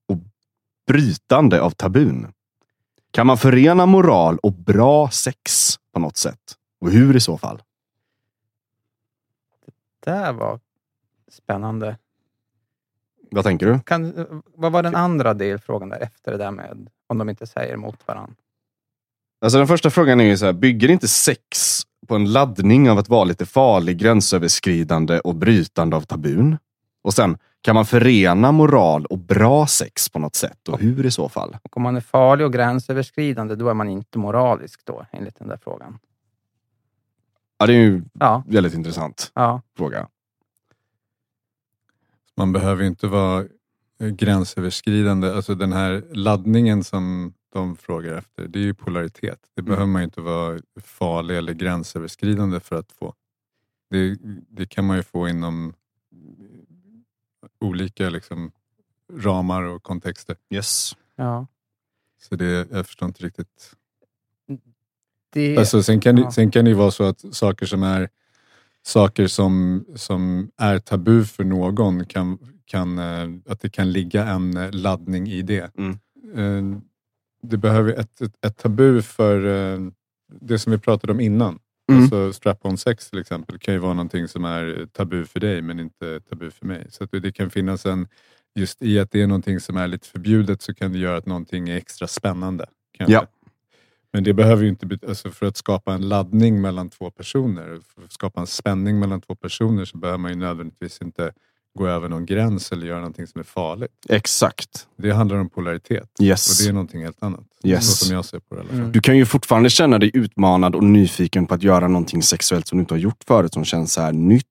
och 0.08 0.18
brytande 0.87 1.61
av 1.61 1.70
tabun. 1.70 2.32
Kan 3.11 3.26
man 3.26 3.38
förena 3.38 3.87
moral 3.87 4.38
och 4.38 4.52
bra 4.52 5.11
sex 5.11 5.75
på 5.92 6.00
något 6.00 6.16
sätt? 6.16 6.56
Och 6.80 6.90
hur 6.90 7.16
i 7.16 7.20
så 7.20 7.38
fall? 7.38 7.62
Det 10.00 10.32
var 10.32 10.61
spännande. 11.28 11.97
Vad 13.30 13.44
tänker 13.44 13.66
du? 13.66 13.80
Kan, 13.80 14.42
vad 14.54 14.73
var 14.73 14.82
den 14.82 14.94
andra 14.94 15.35
delfrågan 15.35 15.88
där 15.88 16.00
efter 16.00 16.32
det 16.32 16.38
där 16.38 16.50
med 16.50 16.90
om 17.06 17.18
de 17.18 17.28
inte 17.28 17.47
säger 17.47 17.75
emot 17.75 17.99
varandra? 18.06 18.35
Alltså 19.40 19.58
den 19.58 19.68
första 19.68 19.90
frågan 19.90 20.20
är 20.20 20.25
ju 20.25 20.37
så 20.37 20.44
här, 20.44 20.52
bygger 20.52 20.90
inte 20.90 21.08
sex 21.08 21.82
på 22.06 22.14
en 22.14 22.32
laddning 22.32 22.90
av 22.90 22.98
att 22.98 23.08
vara 23.08 23.24
lite 23.24 23.46
farlig, 23.46 23.98
gränsöverskridande 23.98 25.20
och 25.20 25.34
brytande 25.34 25.96
av 25.96 26.00
tabun? 26.00 26.58
Och 27.02 27.14
sen, 27.14 27.38
kan 27.60 27.74
man 27.74 27.86
förena 27.86 28.52
moral 28.52 29.06
och 29.06 29.18
bra 29.18 29.66
sex 29.66 30.08
på 30.08 30.18
något 30.18 30.34
sätt? 30.34 30.68
Och 30.68 30.80
hur 30.80 31.06
i 31.06 31.10
så 31.10 31.28
fall? 31.28 31.56
Och 31.62 31.76
om 31.76 31.82
man 31.82 31.96
är 31.96 32.00
farlig 32.00 32.46
och 32.46 32.52
gränsöverskridande, 32.52 33.54
då 33.54 33.68
är 33.68 33.74
man 33.74 33.88
inte 33.88 34.18
moralisk 34.18 34.80
då, 34.84 35.06
enligt 35.12 35.38
den 35.38 35.48
där 35.48 35.58
frågan. 35.64 35.98
Ja, 37.58 37.66
det 37.66 37.72
är 37.72 37.76
ju 37.76 38.02
Ja, 38.12 38.42
väldigt 38.46 38.74
intressant 38.74 39.32
ja. 39.34 39.62
fråga. 39.76 40.08
Man 42.36 42.52
behöver 42.52 42.84
inte 42.84 43.06
vara 43.06 43.44
gränsöverskridande. 43.98 45.32
Alltså 45.32 45.54
den 45.54 45.72
här 45.72 46.02
laddningen 46.12 46.84
som 46.84 47.32
de 47.52 47.76
frågar 47.76 48.14
efter, 48.14 48.48
det 48.48 48.58
är 48.58 48.62
ju 48.62 48.74
polaritet. 48.74 49.40
Det 49.54 49.62
behöver 49.62 49.86
man 49.86 50.02
ju 50.02 50.04
inte 50.04 50.20
vara 50.20 50.58
farlig 50.80 51.36
eller 51.36 51.52
gränsöverskridande 51.52 52.60
för 52.60 52.76
att 52.76 52.92
få. 52.92 53.14
Det, 53.90 54.16
det 54.48 54.66
kan 54.66 54.84
man 54.84 54.96
ju 54.96 55.02
få 55.02 55.28
inom 55.28 55.74
olika 57.60 58.08
liksom, 58.10 58.52
ramar 59.12 59.62
och 59.62 59.82
kontexter. 59.82 60.36
Yes. 60.50 60.96
ja. 61.16 61.46
Så 62.20 62.36
det, 62.36 62.70
jag 62.70 62.86
förstår 62.86 63.06
inte 63.08 63.24
riktigt. 63.24 63.74
Det, 65.30 65.58
Alltså, 65.58 65.82
sen, 65.82 66.00
kan 66.00 66.16
ja. 66.16 66.24
det, 66.24 66.32
sen 66.32 66.50
kan 66.50 66.64
det 66.64 66.68
ju 66.68 66.76
vara 66.76 66.90
så 66.90 67.04
att 67.04 67.34
saker 67.34 67.66
som 67.66 67.82
är 67.82 68.08
saker 68.82 69.26
som, 69.26 69.84
som 69.94 70.50
är 70.56 70.78
tabu 70.78 71.24
för 71.24 71.44
någon, 71.44 72.04
kan, 72.04 72.38
kan, 72.64 72.98
eh, 72.98 73.28
att 73.46 73.60
det 73.60 73.70
kan 73.70 73.92
ligga 73.92 74.26
en 74.26 74.56
eh, 74.56 74.70
laddning 74.72 75.28
i 75.28 75.42
det. 75.42 75.76
Mm. 75.76 75.98
Det 77.42 77.57
behöver 77.57 77.92
ett, 77.92 78.21
ett, 78.21 78.45
ett 78.47 78.57
tabu 78.57 79.02
för 79.02 79.47
eh, 79.47 79.80
det 80.40 80.59
som 80.59 80.73
vi 80.73 80.78
pratade 80.78 81.12
om 81.12 81.21
innan. 81.21 81.59
Mm. 81.90 82.02
Alltså 82.02 82.33
strap-on 82.33 82.78
sex 82.78 83.11
till 83.11 83.18
exempel 83.18 83.59
kan 83.59 83.75
ju 83.75 83.80
vara 83.80 83.95
någonting 83.95 84.28
som 84.28 84.45
är 84.45 84.88
tabu 84.92 85.25
för 85.25 85.40
dig 85.40 85.62
men 85.62 85.80
inte 85.80 86.21
tabu 86.21 86.50
för 86.50 86.66
mig. 86.66 86.87
Så 86.90 87.04
att 87.04 87.11
det 87.11 87.33
kan 87.33 87.50
finnas 87.50 87.87
en, 87.87 88.09
just 88.54 88.83
i 88.83 88.99
att 88.99 89.11
det 89.11 89.23
är 89.23 89.26
någonting 89.26 89.61
som 89.61 89.76
är 89.76 89.88
lite 89.88 90.09
förbjudet 90.09 90.62
så 90.62 90.75
kan 90.75 90.92
det 90.92 90.99
göra 90.99 91.16
att 91.16 91.26
någonting 91.26 91.68
är 91.68 91.76
extra 91.76 92.07
spännande. 92.07 92.66
kanske. 92.92 93.14
Ja. 93.14 93.26
Men 94.12 94.25
det 94.25 94.35
behöver 94.35 94.62
ju 94.62 94.68
inte, 94.68 94.99
alltså 95.09 95.30
för 95.30 95.47
att 95.47 95.57
skapa 95.57 95.95
en 95.95 96.09
laddning 96.09 96.61
mellan 96.61 96.88
två 96.88 97.11
personer, 97.11 97.80
för 97.95 98.02
att 98.02 98.12
skapa 98.12 98.40
en 98.40 98.47
spänning 98.47 98.99
mellan 98.99 99.21
två 99.21 99.35
personer 99.35 99.85
så 99.85 99.99
behöver 99.99 100.18
man 100.18 100.30
ju 100.30 100.37
nödvändigtvis 100.37 101.02
inte 101.02 101.33
gå 101.78 101.87
över 101.88 102.08
någon 102.08 102.26
gräns 102.26 102.72
eller 102.72 102.87
göra 102.87 102.98
någonting 102.98 103.26
som 103.26 103.38
är 103.38 103.44
farligt. 103.44 103.90
Exakt. 104.08 104.87
Det 104.96 105.10
handlar 105.10 105.37
om 105.37 105.50
polaritet 105.50 106.10
Yes. 106.22 106.60
och 106.60 106.64
det 106.64 106.68
är 106.70 106.72
någonting 106.72 107.02
helt 107.02 107.22
annat. 107.22 107.44
Yes. 107.64 107.98
Så 107.98 108.04
som 108.04 108.14
jag 108.14 108.25
ser 108.25 108.38
på 108.38 108.54
det 108.54 108.58
i 108.58 108.60
alla 108.60 108.68
fall. 108.68 108.78
Mm. 108.78 108.92
Du 108.92 109.00
kan 109.00 109.16
ju 109.16 109.26
fortfarande 109.26 109.70
känna 109.70 109.98
dig 109.98 110.10
utmanad 110.14 110.75
och 110.75 110.84
nyfiken 110.84 111.46
på 111.46 111.54
att 111.54 111.62
göra 111.62 111.88
någonting 111.88 112.22
sexuellt 112.22 112.66
som 112.68 112.78
du 112.78 112.80
inte 112.80 112.94
har 112.94 112.98
gjort 112.98 113.25
förut, 113.26 113.52
som 113.52 113.64
känns 113.64 113.92
så 113.92 114.00
här 114.00 114.12
nytt. 114.12 114.44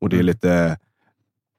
Och 0.00 0.08
det 0.08 0.16
är 0.16 0.20
Mm. 0.20 0.26
lite... 0.26 0.78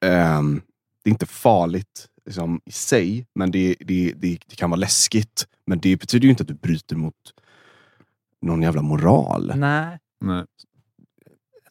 ehm, 0.06 0.62
det 1.04 1.10
är 1.10 1.12
inte 1.12 1.26
farligt 1.26 2.08
liksom, 2.26 2.62
i 2.66 2.72
sig, 2.72 3.28
men 3.36 3.52
det, 3.52 3.76
det, 3.80 4.14
det, 4.16 4.38
det 4.48 4.56
kan 4.56 4.70
vara 4.70 4.80
läskigt. 4.80 5.48
Men 5.66 5.80
det 5.80 5.96
betyder 6.00 6.24
ju 6.24 6.30
inte 6.30 6.42
att 6.44 6.48
du 6.48 6.54
bryter 6.54 6.96
mot 6.96 7.14
någon 8.42 8.62
jävla 8.62 8.82
moral. 8.82 9.52
Nej, 9.56 9.98
Nej. 10.22 10.46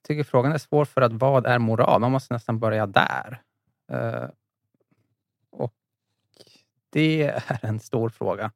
Jag 0.02 0.06
tycker 0.08 0.24
frågan 0.24 0.52
är 0.52 0.58
svår 0.58 0.84
för 0.84 1.00
att 1.00 1.12
vad 1.12 1.46
är 1.46 1.58
moral? 1.58 2.00
Man 2.00 2.12
måste 2.12 2.34
nästan 2.34 2.58
börja 2.58 2.86
där. 2.86 3.42
Eh, 3.92 4.28
och 5.50 5.74
det 6.90 7.22
är 7.22 7.58
en 7.62 7.80
stor 7.80 8.08
fråga. 8.08 8.52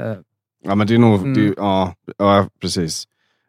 Eh, 0.00 0.16
Ja, 0.64 0.74
men 0.74 0.86
det 0.86 0.94
är 0.94 0.98
nog... 0.98 1.20
Mm. 1.20 1.34
Det, 1.34 1.54
ja, 1.56 1.94
ja, 2.16 2.48
precis. 2.60 3.08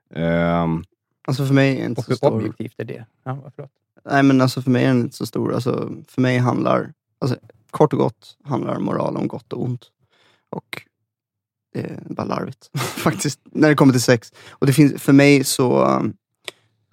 Ehm, 0.10 0.84
Alltså 1.28 1.46
för 1.46 1.54
mig 1.54 1.76
är 1.76 1.80
det 1.80 1.86
inte 1.86 2.00
och 2.00 2.06
så 2.06 2.12
hur 2.12 2.16
stor. 2.16 2.32
objektivt 2.32 2.74
är 2.78 2.86
det? 2.86 3.06
Ja, 3.24 3.52
förlåt. 3.56 3.72
Nej 4.06 4.24
men 4.24 4.42
alltså 4.42 4.62
för 4.62 4.72
mig 4.72 4.84
är 4.84 4.88
den 4.88 5.02
inte 5.02 5.16
så 5.16 5.26
stor. 5.26 5.54
Alltså, 5.54 5.92
för 6.08 6.22
mig 6.22 6.38
handlar, 6.38 6.94
alltså, 7.20 7.38
kort 7.72 7.94
och 7.94 8.00
gott 8.00 8.38
handlar 8.44 8.80
moral 8.80 9.18
om 9.18 9.28
gott 9.28 9.54
och 9.54 9.64
ont. 9.64 9.92
Och 10.50 10.82
det 11.74 11.80
är 11.84 12.00
bara 12.06 12.28
larvigt 12.28 12.70
faktiskt, 12.78 13.40
när 13.44 13.70
det 13.70 13.76
kommer 13.76 13.94
till 13.94 14.02
sex. 14.02 14.34
Och 14.50 14.68
det 14.68 14.74
finns, 14.74 15.02
för 15.02 15.14
mig 15.14 15.44
så, 15.44 15.86
um, 15.86 16.14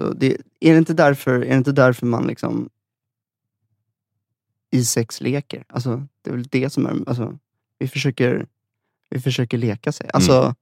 så 0.00 0.12
det, 0.12 0.26
är, 0.60 0.72
det 0.72 0.78
inte 0.78 0.94
därför, 0.94 1.34
är 1.34 1.38
det 1.50 1.56
inte 1.56 1.72
därför 1.72 2.06
man 2.06 2.26
liksom 2.26 2.70
i 4.70 4.84
sex 4.84 5.20
leker? 5.20 5.64
Alltså, 5.68 6.06
det 6.22 6.30
är 6.30 6.34
väl 6.34 6.46
det 6.50 6.70
som 6.70 6.86
är, 6.86 7.08
alltså, 7.08 7.38
vi 7.78 7.88
försöker, 7.88 8.46
vi 9.10 9.20
försöker 9.20 9.58
leka 9.58 9.92
sig. 9.92 10.10
Alltså 10.12 10.54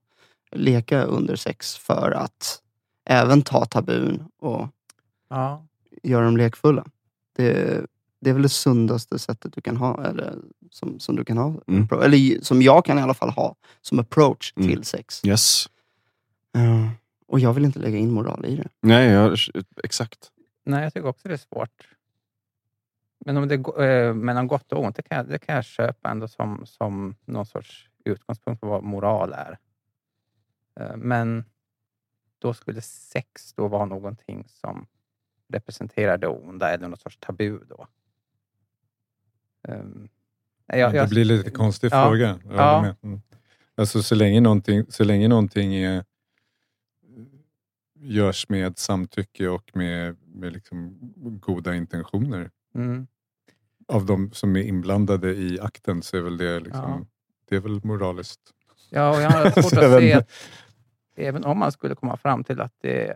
leka 0.51 1.03
under 1.03 1.35
sex 1.35 1.75
för 1.77 2.11
att 2.11 2.61
även 3.05 3.41
ta 3.41 3.65
tabun 3.65 4.23
och 4.39 4.67
Ja, 5.31 5.65
göra 6.03 6.25
dem 6.25 6.37
lekfulla. 6.37 6.85
Det, 7.35 7.81
det 8.21 8.29
är 8.29 8.33
väl 8.33 8.41
det 8.41 8.49
sundaste 8.49 9.19
sättet 9.19 9.53
du 9.53 9.61
kan 9.61 9.77
ha, 9.77 10.05
eller 10.05 10.35
som, 10.71 10.99
som 10.99 11.15
du 11.15 11.25
kan 11.25 11.37
ha. 11.37 11.61
Mm. 11.67 11.87
Eller 12.03 12.41
som 12.43 12.61
jag 12.61 12.85
kan 12.85 12.99
i 12.99 13.01
alla 13.01 13.13
fall 13.13 13.29
ha 13.29 13.55
som 13.81 13.99
approach 13.99 14.53
Mm. 14.55 14.69
till 14.69 14.83
sex. 14.83 15.21
yes. 15.25 15.65
Ja. 16.51 16.89
Och 17.29 17.39
jag 17.39 17.53
vill 17.53 17.65
inte 17.65 17.79
lägga 17.79 17.97
in 17.97 18.11
moral 18.11 18.45
i 18.45 18.55
det. 18.55 18.67
Nej, 18.81 19.09
jag, 19.09 19.37
exakt. 19.83 20.31
nej, 20.63 20.83
jag 20.83 20.93
tycker 20.93 21.07
också 21.07 21.27
det 21.27 21.33
är 21.33 21.37
svårt. 21.37 21.87
Men 23.25 23.37
om 23.37 23.47
det 23.47 23.85
eh, 23.85 24.13
mellan 24.13 24.47
gott 24.47 24.73
och 24.73 24.83
ont, 24.83 24.95
det 24.95 25.01
kan, 25.01 25.17
jag, 25.17 25.27
det 25.27 25.39
kan 25.39 25.55
jag 25.55 25.65
köpa 25.65 26.09
ändå 26.09 26.27
som, 26.27 26.65
som 26.65 27.15
någon 27.25 27.45
sorts 27.45 27.89
utgångspunkt 28.03 28.61
på 28.61 28.67
vad 28.67 28.83
moral 28.83 29.33
är. 29.33 29.57
Eh, 30.79 30.95
men 30.97 31.45
då 32.39 32.53
skulle 32.53 32.81
sex 32.81 33.53
då 33.53 33.67
vara 33.67 33.85
någonting 33.85 34.45
som 34.47 34.87
representerar 35.53 36.17
det 36.17 36.27
onda 36.27 36.69
eller 36.69 36.87
någon 36.87 36.97
sorts 36.97 37.17
tabu 37.19 37.59
då. 37.69 37.87
Um, 39.67 40.09
jag, 40.65 40.91
det 40.91 40.97
jag, 40.97 41.09
blir 41.09 41.25
lite 41.25 41.51
konstig 41.51 41.89
Ja. 41.91 42.05
fråga. 42.05 42.39
Ja. 42.49 42.95
Mm. 43.01 43.21
Alltså 43.75 44.03
så 44.03 44.15
länge 44.15 44.41
någonting, 44.41 44.85
så 44.89 45.03
länge 45.03 45.27
någonting 45.27 45.75
är, 45.75 46.05
görs 47.99 48.49
med 48.49 48.77
samtycke 48.79 49.47
och 49.47 49.71
med, 49.73 50.17
med 50.25 50.53
liksom 50.53 50.97
goda 51.41 51.75
intentioner 51.75 52.51
Mm, 52.75 53.07
av 53.87 54.05
de 54.05 54.31
som 54.31 54.55
är 54.55 54.63
inblandade 54.63 55.35
i 55.35 55.59
akten 55.59 56.01
så 56.01 56.17
är 56.17 56.21
väl 56.21 56.37
det, 56.37 56.59
liksom, 56.59 56.81
Ja. 56.83 57.05
det 57.49 57.55
är 57.55 57.59
väl 57.59 57.79
moraliskt. 57.85 58.39
ja, 58.89 59.09
och 59.15 59.21
jag 59.21 59.29
har 59.31 59.49
svårt 59.61 59.73
att 59.83 59.99
se 59.99 60.13
att 60.13 60.29
även 61.15 61.43
om 61.43 61.57
man 61.59 61.71
skulle 61.71 61.95
komma 61.95 62.17
fram 62.17 62.43
till 62.43 62.61
att 62.61 62.73
det 62.81 63.15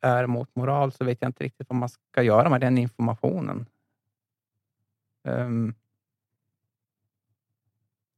är 0.00 0.26
mot 0.26 0.56
moral 0.56 0.92
så 0.92 1.04
vet 1.04 1.18
jag 1.20 1.28
inte 1.28 1.44
riktigt 1.44 1.68
vad 1.68 1.78
man 1.78 1.88
ska 1.88 2.22
göra 2.22 2.48
med 2.50 2.60
den 2.60 2.78
informationen. 2.78 3.66
Ehm, 5.24 5.74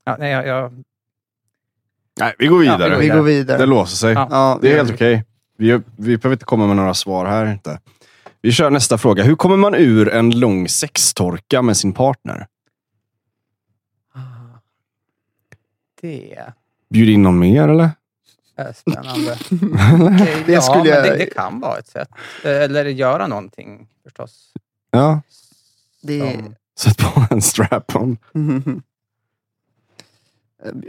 ja, 0.05 0.17
nej, 0.19 0.31
jag, 0.33 0.47
jag, 0.47 0.85
Nej, 2.21 2.35
vi 2.39 2.47
går 2.47 2.65
Ja, 2.65 2.73
vidare. 2.73 2.95
Vi 2.97 3.01
vidare. 3.03 3.19
går 3.19 3.25
vidare. 3.27 3.59
Det 3.59 3.67
låser 3.67 3.97
sig. 3.97 4.13
Ja. 4.13 4.29
Ja, 4.31 4.59
Det 4.63 4.69
är 4.69 4.71
vi- 4.73 4.77
helt 4.79 4.93
okej. 4.93 5.25
Vi, 5.59 5.81
vi 5.97 6.17
behöver 6.17 6.33
inte 6.33 6.45
komma 6.45 6.67
med 6.67 6.77
några 6.77 6.95
svar 6.95 7.27
här. 7.27 7.53
Inte. 7.53 7.81
Vi 8.41 8.53
kör 8.53 8.71
nästa 8.71 8.99
fråga. 8.99 9.23
Hur 9.25 9.35
kommer 9.37 9.57
man 9.57 9.75
ur 9.75 10.09
en 10.09 10.31
lång 10.41 10.69
sextorka 10.69 11.63
med 11.63 11.77
sin 11.77 11.93
partner? 11.93 12.47
Ah, 14.15 14.21
det 16.01 16.39
Bjud 16.91 17.09
in 17.09 17.23
någon 17.23 17.39
mer 17.39 17.69
eller? 17.69 17.91
är 18.57 18.73
spännande. 18.73 19.39
Det 20.47 20.53
ja, 20.53 20.61
skulle 20.61 20.79
men 20.79 20.89
jag- 20.93 21.05
det, 21.05 21.17
det 21.17 21.27
kan 21.27 21.61
vara 21.61 21.79
ett 21.79 21.87
sätt. 21.89 22.09
Eh, 22.45 22.51
Eller 22.51 22.85
göra 22.85 23.27
någonting 23.27 23.89
förstås. 24.05 24.53
Ja, 24.91 25.21
Det, 26.03 26.21
Som- 26.21 26.55
sätt 26.79 26.99
på 26.99 27.27
en 27.31 27.43
strap-on. 27.43 28.17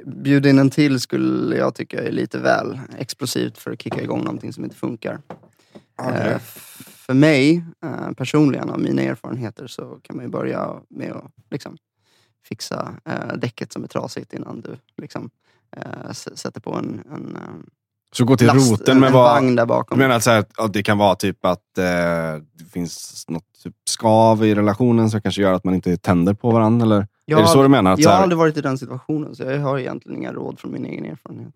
Bjud 0.06 0.46
in 0.46 0.60
en 0.60 0.70
till 0.70 1.00
skulle 1.00 1.56
jag 1.58 1.76
tycka 1.76 2.04
är 2.04 2.12
lite 2.12 2.40
väl 2.40 2.80
explosivt 2.98 3.58
för 3.58 3.72
att 3.72 3.82
kicka 3.82 4.02
igång 4.02 4.20
någonting 4.24 4.54
som 4.54 4.64
inte 4.64 4.76
funkar. 4.76 5.22
Eh, 6.02 6.36
f- 6.36 6.82
för 6.88 7.14
mig 7.14 7.66
eh, 7.84 8.12
personligen, 8.12 8.70
av 8.70 8.80
mina 8.80 9.02
erfarenheter, 9.02 9.68
så 9.68 10.00
kan 10.02 10.16
man 10.16 10.26
ju 10.26 10.32
börja 10.32 10.82
med 10.90 11.12
att 11.12 11.32
liksom, 11.52 11.78
fixa 12.46 12.96
eh, 13.06 13.38
däcket 13.38 13.74
som 13.74 13.84
är 13.84 13.88
trasigt 13.88 14.34
innan 14.34 14.62
du 14.62 14.78
liksom, 14.98 15.30
eh, 15.78 16.12
sätter 16.12 16.62
på 16.62 16.76
en, 16.76 17.02
en, 17.12 17.36
eh, 17.36 17.42
Så 18.14 18.26
gå 18.26 18.38
till 18.38 18.48
last, 18.48 18.72
roten 18.72 18.96
en, 18.96 19.00
med 19.00 19.12
vad... 19.12 19.24
vagn 19.24 19.56
där 19.56 19.64
Du 19.64 19.68
bakom. 19.68 19.98
menar 20.00 20.16
att, 20.16 20.24
så 20.24 20.32
här, 20.32 20.46
att 20.58 20.74
det 20.74 20.84
kan 20.84 20.98
vara 20.98 21.16
typ 21.16 21.46
att 21.46 21.78
eh, 21.78 21.84
det 22.54 22.66
finns 22.72 23.26
något 23.28 23.44
typ 23.64 23.76
skav 23.86 24.46
i 24.46 24.56
relationen 24.56 25.10
som 25.10 25.22
kanske 25.22 25.42
gör 25.42 25.54
att 25.54 25.64
man 25.64 25.74
inte 25.74 25.98
tänder 25.98 26.34
på 26.34 26.52
varandra? 26.52 26.86
Eller? 26.86 27.08
jag, 27.26 27.40
är 27.40 27.44
det 27.44 27.50
så 27.50 27.62
du 27.64 27.70
menar? 27.70 27.94
Att, 27.94 28.00
jag 28.00 28.04
så 28.04 28.10
har 28.10 28.16
här, 28.16 28.24
aldrig 28.24 28.38
varit 28.38 28.58
i 28.58 28.62
den 28.62 28.78
situationen, 28.78 29.36
så 29.36 29.44
jag 29.44 29.60
har 29.60 29.80
egentligen 29.80 30.18
inga 30.18 30.34
råd 30.34 30.60
från 30.60 30.72
min 30.72 30.86
egen 30.86 31.06
erfarenhet. 31.06 31.54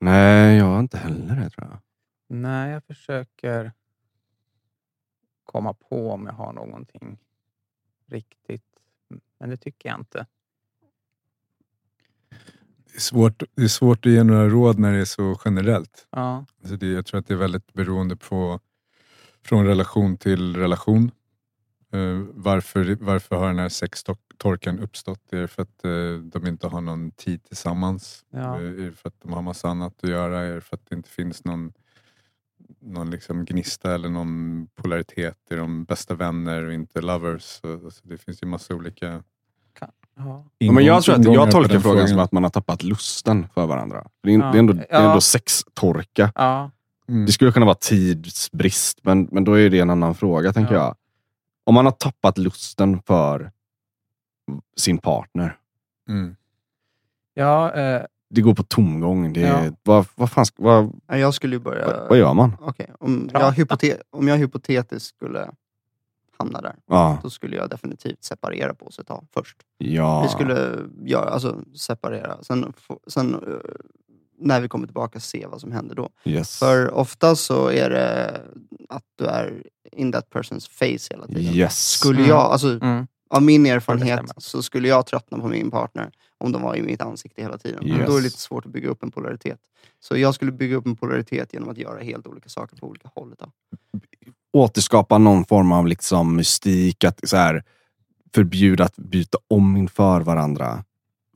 Nej, 0.00 0.56
jag 0.56 0.64
har 0.64 0.80
inte 0.80 0.98
heller 0.98 1.36
det 1.36 1.50
tror 1.50 1.68
jag. 1.70 1.78
Nej, 2.28 2.70
jag 2.70 2.84
försöker 2.84 3.72
komma 5.44 5.72
på 5.72 6.10
om 6.10 6.26
jag 6.26 6.32
har 6.32 6.52
någonting 6.52 7.18
riktigt. 8.10 8.62
Men 9.40 9.50
det 9.50 9.56
tycker 9.56 9.88
jag 9.88 9.98
inte. 9.98 10.26
Svårt, 12.98 13.42
det 13.54 13.62
är 13.62 13.68
svårt 13.68 14.06
att 14.06 14.12
ge 14.12 14.24
några 14.24 14.48
råd 14.48 14.78
när 14.78 14.92
det 14.92 14.98
är 14.98 15.04
så 15.04 15.40
generellt. 15.44 16.06
Ja, 16.10 16.44
Alltså 16.60 16.76
det, 16.76 16.86
jag 16.86 17.06
tror 17.06 17.20
att 17.20 17.26
det 17.26 17.34
är 17.34 17.38
väldigt 17.38 17.72
beroende 17.72 18.16
på 18.16 18.60
från 19.44 19.66
relation 19.66 20.16
till 20.16 20.56
relation. 20.56 21.10
Eh, 21.92 22.24
varför, 22.34 22.96
varför 23.00 23.36
har 23.36 23.46
den 23.46 23.58
här 23.58 23.68
sextorkan 23.68 24.78
uppstått? 24.78 25.32
Är 25.32 25.40
det 25.40 25.48
för 25.48 25.62
att 25.62 25.84
eh, 25.84 26.14
de 26.22 26.46
inte 26.46 26.66
har 26.66 26.80
någon 26.80 27.10
tid 27.10 27.44
tillsammans? 27.44 28.24
Ja. 28.30 28.60
Eh, 28.60 28.66
är 28.66 28.90
det 28.90 28.92
för 28.92 29.08
att 29.08 29.20
de 29.22 29.32
har 29.32 29.42
massa 29.42 29.68
annat 29.68 30.04
att 30.04 30.10
göra? 30.10 30.40
Är 30.40 30.54
det 30.54 30.60
för 30.60 30.76
att 30.76 30.86
det 30.88 30.96
inte 30.96 31.10
finns 31.10 31.44
någon, 31.44 31.72
någon 32.80 33.10
liksom 33.10 33.44
gnista 33.44 33.94
eller 33.94 34.08
någon 34.08 34.66
polaritet? 34.74 35.38
Är 35.50 35.56
de 35.56 35.84
bästa 35.84 36.14
vänner 36.14 36.64
och 36.64 36.72
inte 36.72 37.00
lovers? 37.00 37.42
Så, 37.42 37.72
alltså 37.72 38.08
det 38.08 38.18
finns 38.18 38.42
ju 38.42 38.46
massa 38.46 38.74
olika 38.74 39.22
ja. 40.18 40.44
Ja, 40.58 40.72
men 40.72 40.84
jag, 40.84 41.02
tror 41.02 41.14
att, 41.14 41.24
jag 41.24 41.50
tolkar 41.50 41.78
frågan 41.80 42.08
som 42.08 42.18
att 42.18 42.32
man 42.32 42.42
har 42.42 42.50
tappat 42.50 42.82
lusten 42.82 43.46
för 43.54 43.66
varandra. 43.66 44.06
Det 44.22 44.34
är, 44.34 44.38
Ja. 44.38 44.44
det 44.52 44.56
är, 44.56 44.58
ändå, 44.58 44.72
det 44.72 44.86
är 44.90 45.06
ändå 45.08 45.20
sextorka. 45.20 46.32
ja. 46.34 46.70
Mm. 47.08 47.26
Det 47.26 47.32
skulle 47.32 47.52
kunna 47.52 47.66
vara 47.66 47.74
tidsbrist, 47.80 48.98
men, 49.02 49.28
men 49.32 49.44
då 49.44 49.58
är 49.58 49.70
det 49.70 49.78
en 49.80 49.90
annan 49.90 50.14
fråga, 50.14 50.52
tänker 50.52 50.74
Ja. 50.74 50.80
jag. 50.80 50.94
Om 51.64 51.74
man 51.74 51.84
har 51.84 51.92
tappat 51.92 52.38
lusten 52.38 53.02
för 53.02 53.50
sin 54.76 54.98
partner. 54.98 55.56
Mm. 56.08 56.36
ja 57.34 57.72
eh, 57.74 58.02
Det 58.30 58.40
går 58.40 58.54
på 58.54 58.62
tomgång. 58.62 59.32
Det 59.32 59.42
är, 59.42 59.64
Ja. 59.64 59.72
vad, 59.82 60.06
vad, 60.14 60.30
fan, 60.30 60.44
vad, 60.56 60.92
Jag 61.08 61.34
skulle 61.34 61.56
ju 61.56 61.60
börja... 61.60 61.86
vad, 61.86 62.08
vad 62.08 62.18
gör 62.18 62.34
man? 62.34 62.56
Okej, 62.60 62.90
om, 63.00 63.30
jag 63.32 63.52
hypote- 63.52 64.00
om 64.10 64.28
jag 64.28 64.36
hypotetiskt 64.36 65.16
skulle 65.16 65.50
hamna 66.38 66.60
där, 66.60 66.76
Ja, 66.86 67.18
då 67.22 67.30
skulle 67.30 67.56
jag 67.56 67.70
definitivt 67.70 68.24
separera 68.24 68.74
på 68.74 68.86
oss 68.86 68.98
ett 68.98 69.06
tag 69.06 69.26
först. 69.34 69.56
ja. 69.78 70.22
Vi 70.22 70.28
skulle 70.28 70.76
göra, 71.04 71.28
alltså, 71.30 71.60
separera, 71.74 72.42
sen, 72.42 72.72
sen 73.06 73.34
eh, 73.34 73.40
när 74.38 74.60
vi 74.60 74.68
kommer 74.68 74.86
tillbaka 74.86 75.20
se 75.20 75.46
vad 75.46 75.60
som 75.60 75.72
händer 75.72 75.94
då. 75.94 76.08
yes. 76.24 76.58
För 76.58 76.94
ofta 76.94 77.36
så 77.36 77.68
är 77.70 77.90
det 77.90 78.40
att 78.88 79.04
du 79.18 79.24
är 79.26 79.62
in 79.92 80.12
that 80.12 80.30
person's 80.30 80.70
face 80.70 81.14
hela 81.14 81.26
tiden. 81.26 81.54
yes. 81.54 81.78
Skulle 81.90 82.18
Mm. 82.18 82.28
jag, 82.30 82.38
alltså, 82.40 82.68
mm. 82.82 83.06
av 83.30 83.42
min 83.42 83.66
erfarenhet 83.66 84.20
så 84.36 84.62
skulle 84.62 84.88
jag 84.88 85.06
tröttna 85.06 85.38
på 85.38 85.48
min 85.48 85.70
partner 85.70 86.10
om 86.38 86.52
de 86.52 86.62
var 86.62 86.76
i 86.76 86.82
mitt 86.82 87.02
ansikte 87.02 87.42
hela 87.42 87.58
tiden. 87.58 87.78
Men 87.82 87.98
Yes. 87.98 88.06
Då 88.06 88.12
är 88.12 88.16
det 88.16 88.22
lite 88.24 88.38
svårt 88.38 88.66
att 88.66 88.72
bygga 88.72 88.88
upp 88.88 89.02
en 89.02 89.10
polaritet. 89.10 89.58
Så 90.00 90.16
jag 90.16 90.34
skulle 90.34 90.52
bygga 90.52 90.76
upp 90.76 90.86
en 90.86 90.96
polaritet 90.96 91.52
genom 91.52 91.68
att 91.68 91.78
göra 91.78 92.00
helt 92.00 92.26
olika 92.26 92.48
saker 92.48 92.76
på 92.76 92.86
olika 92.86 93.10
håll. 93.14 93.34
Då. 93.38 93.46
Återskapa 94.56 95.18
någon 95.18 95.44
form 95.44 95.72
av 95.72 95.86
liksom 95.86 96.36
mystik, 96.36 97.04
att 97.04 97.28
så 97.28 97.36
här, 97.36 97.62
förbjuda 98.34 98.84
att 98.84 98.96
byta 98.96 99.38
om 99.48 99.76
inför 99.76 100.20
varandra. 100.20 100.84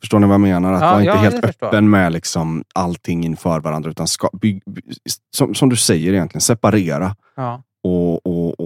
Förstår 0.01 0.19
ni 0.19 0.27
vad 0.27 0.35
jag 0.35 0.41
menar? 0.41 0.73
Att 0.73 0.81
Ja, 0.83 0.91
vara 0.91 1.01
inte 1.01 1.09
ja, 1.09 1.17
helt 1.17 1.45
öppen 1.45 1.91
med 1.91 2.13
liksom 2.13 2.65
allting 2.75 3.25
inför 3.25 3.61
varandra. 3.61 3.91
Utan 3.91 4.09
ska, 4.09 4.31
bygg, 4.33 4.63
by, 4.67 4.83
som, 5.31 5.55
som 5.55 5.69
du 5.69 5.77
säger 5.77 6.13
egentligen, 6.13 6.41
separera 6.41 7.17
ja. 7.35 7.63
och, 7.83 8.27
och, 8.27 8.61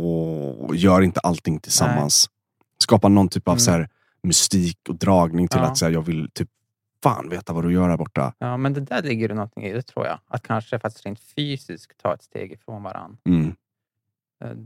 och 0.64 0.76
gör 0.76 1.02
inte 1.02 1.20
allting 1.20 1.61
tillsammans. 1.61 2.30
Skapa 2.78 3.08
någon 3.08 3.28
typ 3.28 3.49
av 3.49 3.52
Mm. 3.52 3.61
så 3.61 3.70
här, 3.70 3.88
mystik 4.23 4.78
och 4.88 4.94
dragning 4.94 5.49
till 5.49 5.61
att 5.61 5.78
så 5.78 5.84
här, 5.84 5.92
jag 5.92 6.02
vill 6.02 6.30
typ 6.34 6.49
fan 7.02 7.29
veta 7.29 7.52
vad 7.52 7.64
du 7.64 7.72
gör 7.72 7.88
här 7.88 7.96
borta. 7.96 8.33
ja, 8.38 8.57
men 8.57 8.72
det 8.72 8.81
där 8.81 9.02
ligger 9.02 9.29
det 9.29 9.35
någonting 9.35 9.64
i, 9.64 9.72
det 9.72 9.83
tror 9.83 10.07
jag. 10.07 10.18
Att 10.29 10.46
kanske 10.46 10.79
faktiskt 10.79 11.07
rent 11.07 11.20
fysiskt 11.37 12.02
ta 12.02 12.14
ett 12.14 12.22
steg 12.22 12.52
ifrån 12.52 12.83
varandra. 12.83 13.18
Mm. 13.29 13.55
Eh, 14.40 14.57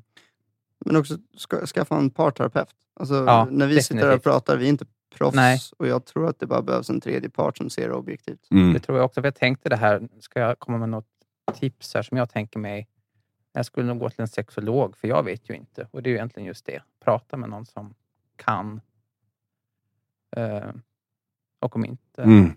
Men 0.87 0.96
också 0.96 1.18
ska, 1.37 1.66
skaffa 1.66 1.96
en 1.96 2.11
parterapeut. 2.11 2.68
Alltså, 2.94 3.14
Ja, 3.14 3.48
när 3.50 3.66
vi 3.66 3.83
sitter 3.83 3.94
här 3.96 4.02
och 4.02 4.07
definitivt. 4.09 4.22
pratar, 4.24 4.57
vi 4.57 4.64
är 4.64 4.68
inte 4.68 4.87
proffs. 5.14 5.37
Nej. 5.37 5.59
Och 5.78 5.87
jag 5.87 6.04
tror 6.04 6.28
att 6.28 6.38
det 6.38 6.46
bara 6.46 6.62
behövs 6.62 6.90
en 6.90 7.00
tredje 7.00 7.31
part 7.31 7.57
som 7.57 7.70
ser 7.70 7.88
det 7.88 7.94
objektivt. 7.94 8.50
Mm. 8.50 8.72
Det 8.72 8.81
tror 8.81 8.98
jag 8.98 9.04
också. 9.04 9.20
För 9.20 9.26
jag 9.26 9.35
tänkte 9.35 9.68
det 9.68 9.76
här, 9.76 10.09
ska 10.20 10.40
jag 10.40 10.59
komma 10.59 10.78
med 10.78 10.88
något 10.88 11.07
tips 11.54 11.94
här 11.94 12.02
som 12.02 12.16
jag 12.16 12.31
tänker 12.31 12.59
mig? 12.59 12.88
Jag 13.52 13.66
skulle 13.66 13.87
nog 13.87 13.98
gå 13.98 14.11
till 14.11 14.20
en 14.20 14.28
sexolog, 14.28 14.96
för 14.96 15.09
jag 15.09 15.22
vet 15.22 15.50
ju 15.50 15.54
inte. 15.54 15.88
Och 15.90 16.02
det 16.02 16.09
är 16.09 16.11
ju 16.11 16.16
egentligen 16.16 16.46
just 16.46 16.64
det. 16.66 16.83
Prata 17.04 17.37
med 17.37 17.50
någon 17.50 17.66
som 17.66 17.94
kan. 18.37 18.81
Eh, 20.37 20.70
och 21.61 21.76
om 21.76 21.85
inte, 21.85 22.22
Mm. 22.22 22.52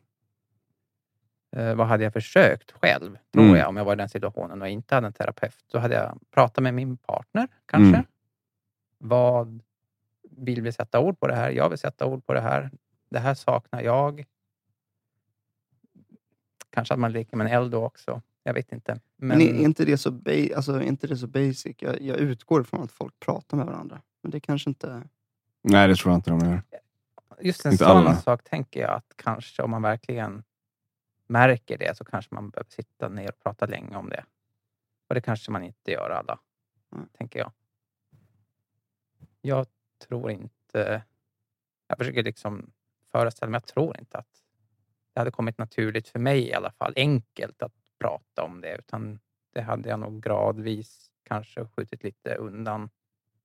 Eh, 1.52 1.76
vad 1.76 1.88
hade 1.88 2.04
jag 2.04 2.14
försökt 2.14 2.72
själv? 2.72 3.18
Tror 3.34 3.44
Mm. 3.46 3.56
jag, 3.56 3.70
om 3.70 3.78
jag 3.78 3.86
var 3.86 3.94
i 3.94 3.96
den 3.96 4.10
situationen 4.10 4.62
och 4.62 4.68
inte 4.70 4.96
hade 4.96 5.08
en 5.08 5.14
terapeut. 5.14 5.66
Då 5.72 5.80
hade 5.80 5.96
jag 5.96 6.20
pratat 6.32 6.64
med 6.64 6.74
min 6.74 6.98
partner, 6.98 7.48
kanske. 7.66 7.88
Mm. 7.96 8.06
Vad 8.98 9.62
vill 10.38 10.62
vi 10.62 10.72
sätta 10.72 11.00
ord 11.00 11.20
på 11.20 11.28
det 11.28 11.36
här? 11.36 11.50
Jag 11.52 11.70
vill 11.70 11.78
sätta 11.78 12.06
ord 12.06 12.26
på 12.26 12.34
det 12.34 12.42
här. 12.42 12.72
Det 13.10 13.20
här 13.20 13.34
saknar 13.34 13.82
jag. 13.82 14.24
Kanske 16.70 16.94
att 16.94 17.00
man 17.00 17.12
leker 17.12 17.38
med 17.38 17.48
en 17.48 17.54
eld 17.54 17.72
då 17.72 17.86
också. 17.86 18.22
Jag 18.44 18.54
vet 18.54 18.72
inte. 18.72 19.00
Men, 19.18 19.28
Men, 19.28 19.42
är, 19.42 19.54
inte 19.54 19.86
det 19.86 19.98
så 19.98 20.12
ba- 20.12 20.56
alltså, 20.56 20.74
är 20.74 20.82
inte 20.82 21.08
det 21.08 21.18
så 21.18 21.28
basic? 21.28 21.76
Jag, 21.80 22.02
jag 22.02 22.18
utgår 22.18 22.62
ifrån 22.62 22.82
att 22.84 22.92
folk 22.92 23.20
pratar 23.20 23.58
med 23.58 23.66
varandra. 23.66 24.02
Men 24.22 24.32
det 24.32 24.40
kanske 24.40 24.70
inte... 24.70 25.04
Nej, 25.64 25.88
det 25.88 25.96
tror 25.96 26.12
jag 26.12 26.18
inte 26.18 26.30
de 26.30 26.40
gör. 26.40 26.62
just 27.42 27.66
en 27.66 27.72
inte 27.72 27.84
sån 27.84 27.98
alla. 27.98 28.16
sak 28.16 28.44
tänker 28.44 28.80
jag 28.82 28.90
att 28.92 29.14
kanske 29.16 29.62
om 29.64 29.72
man 29.72 29.82
verkligen 29.82 30.44
märker 31.32 31.78
det 31.78 31.98
så 31.98 32.06
kanske 32.06 32.36
man 32.36 32.50
behöver 32.50 32.70
sitta 32.70 33.10
ner 33.10 33.30
och 33.30 33.40
prata 33.40 33.66
länge 33.66 33.96
om 33.96 34.10
det. 34.10 34.26
Och 35.10 35.16
det 35.16 35.22
kanske 35.22 35.52
man 35.52 35.64
inte 35.64 35.92
gör 35.92 36.10
alla, 36.10 36.40
Mm. 36.94 37.10
tänker 37.14 37.40
jag. 37.40 37.52
Jag 39.42 39.68
tror 40.08 40.32
inte... 40.32 41.04
Jag 41.88 41.98
försöker 41.98 42.24
liksom 42.24 42.72
föreställa 43.12 43.50
mig, 43.50 43.56
jag 43.56 43.66
tror 43.68 44.00
inte 44.00 44.18
att 44.18 44.44
det 45.14 45.20
hade 45.20 45.32
kommit 45.32 45.58
naturligt 45.58 46.08
för 46.08 46.20
mig 46.20 46.48
i 46.50 46.54
alla 46.54 46.72
fall, 46.72 46.94
enkelt 46.96 47.62
att 47.62 47.74
prata 48.00 48.44
om 48.44 48.62
det, 48.62 48.76
utan 48.78 49.20
det 49.54 49.62
hade 49.62 49.90
jag 49.90 50.00
nog 50.00 50.24
gradvis 50.24 51.12
kanske 51.24 51.66
skjutit 51.68 52.04
lite 52.04 52.36
undan, 52.36 52.90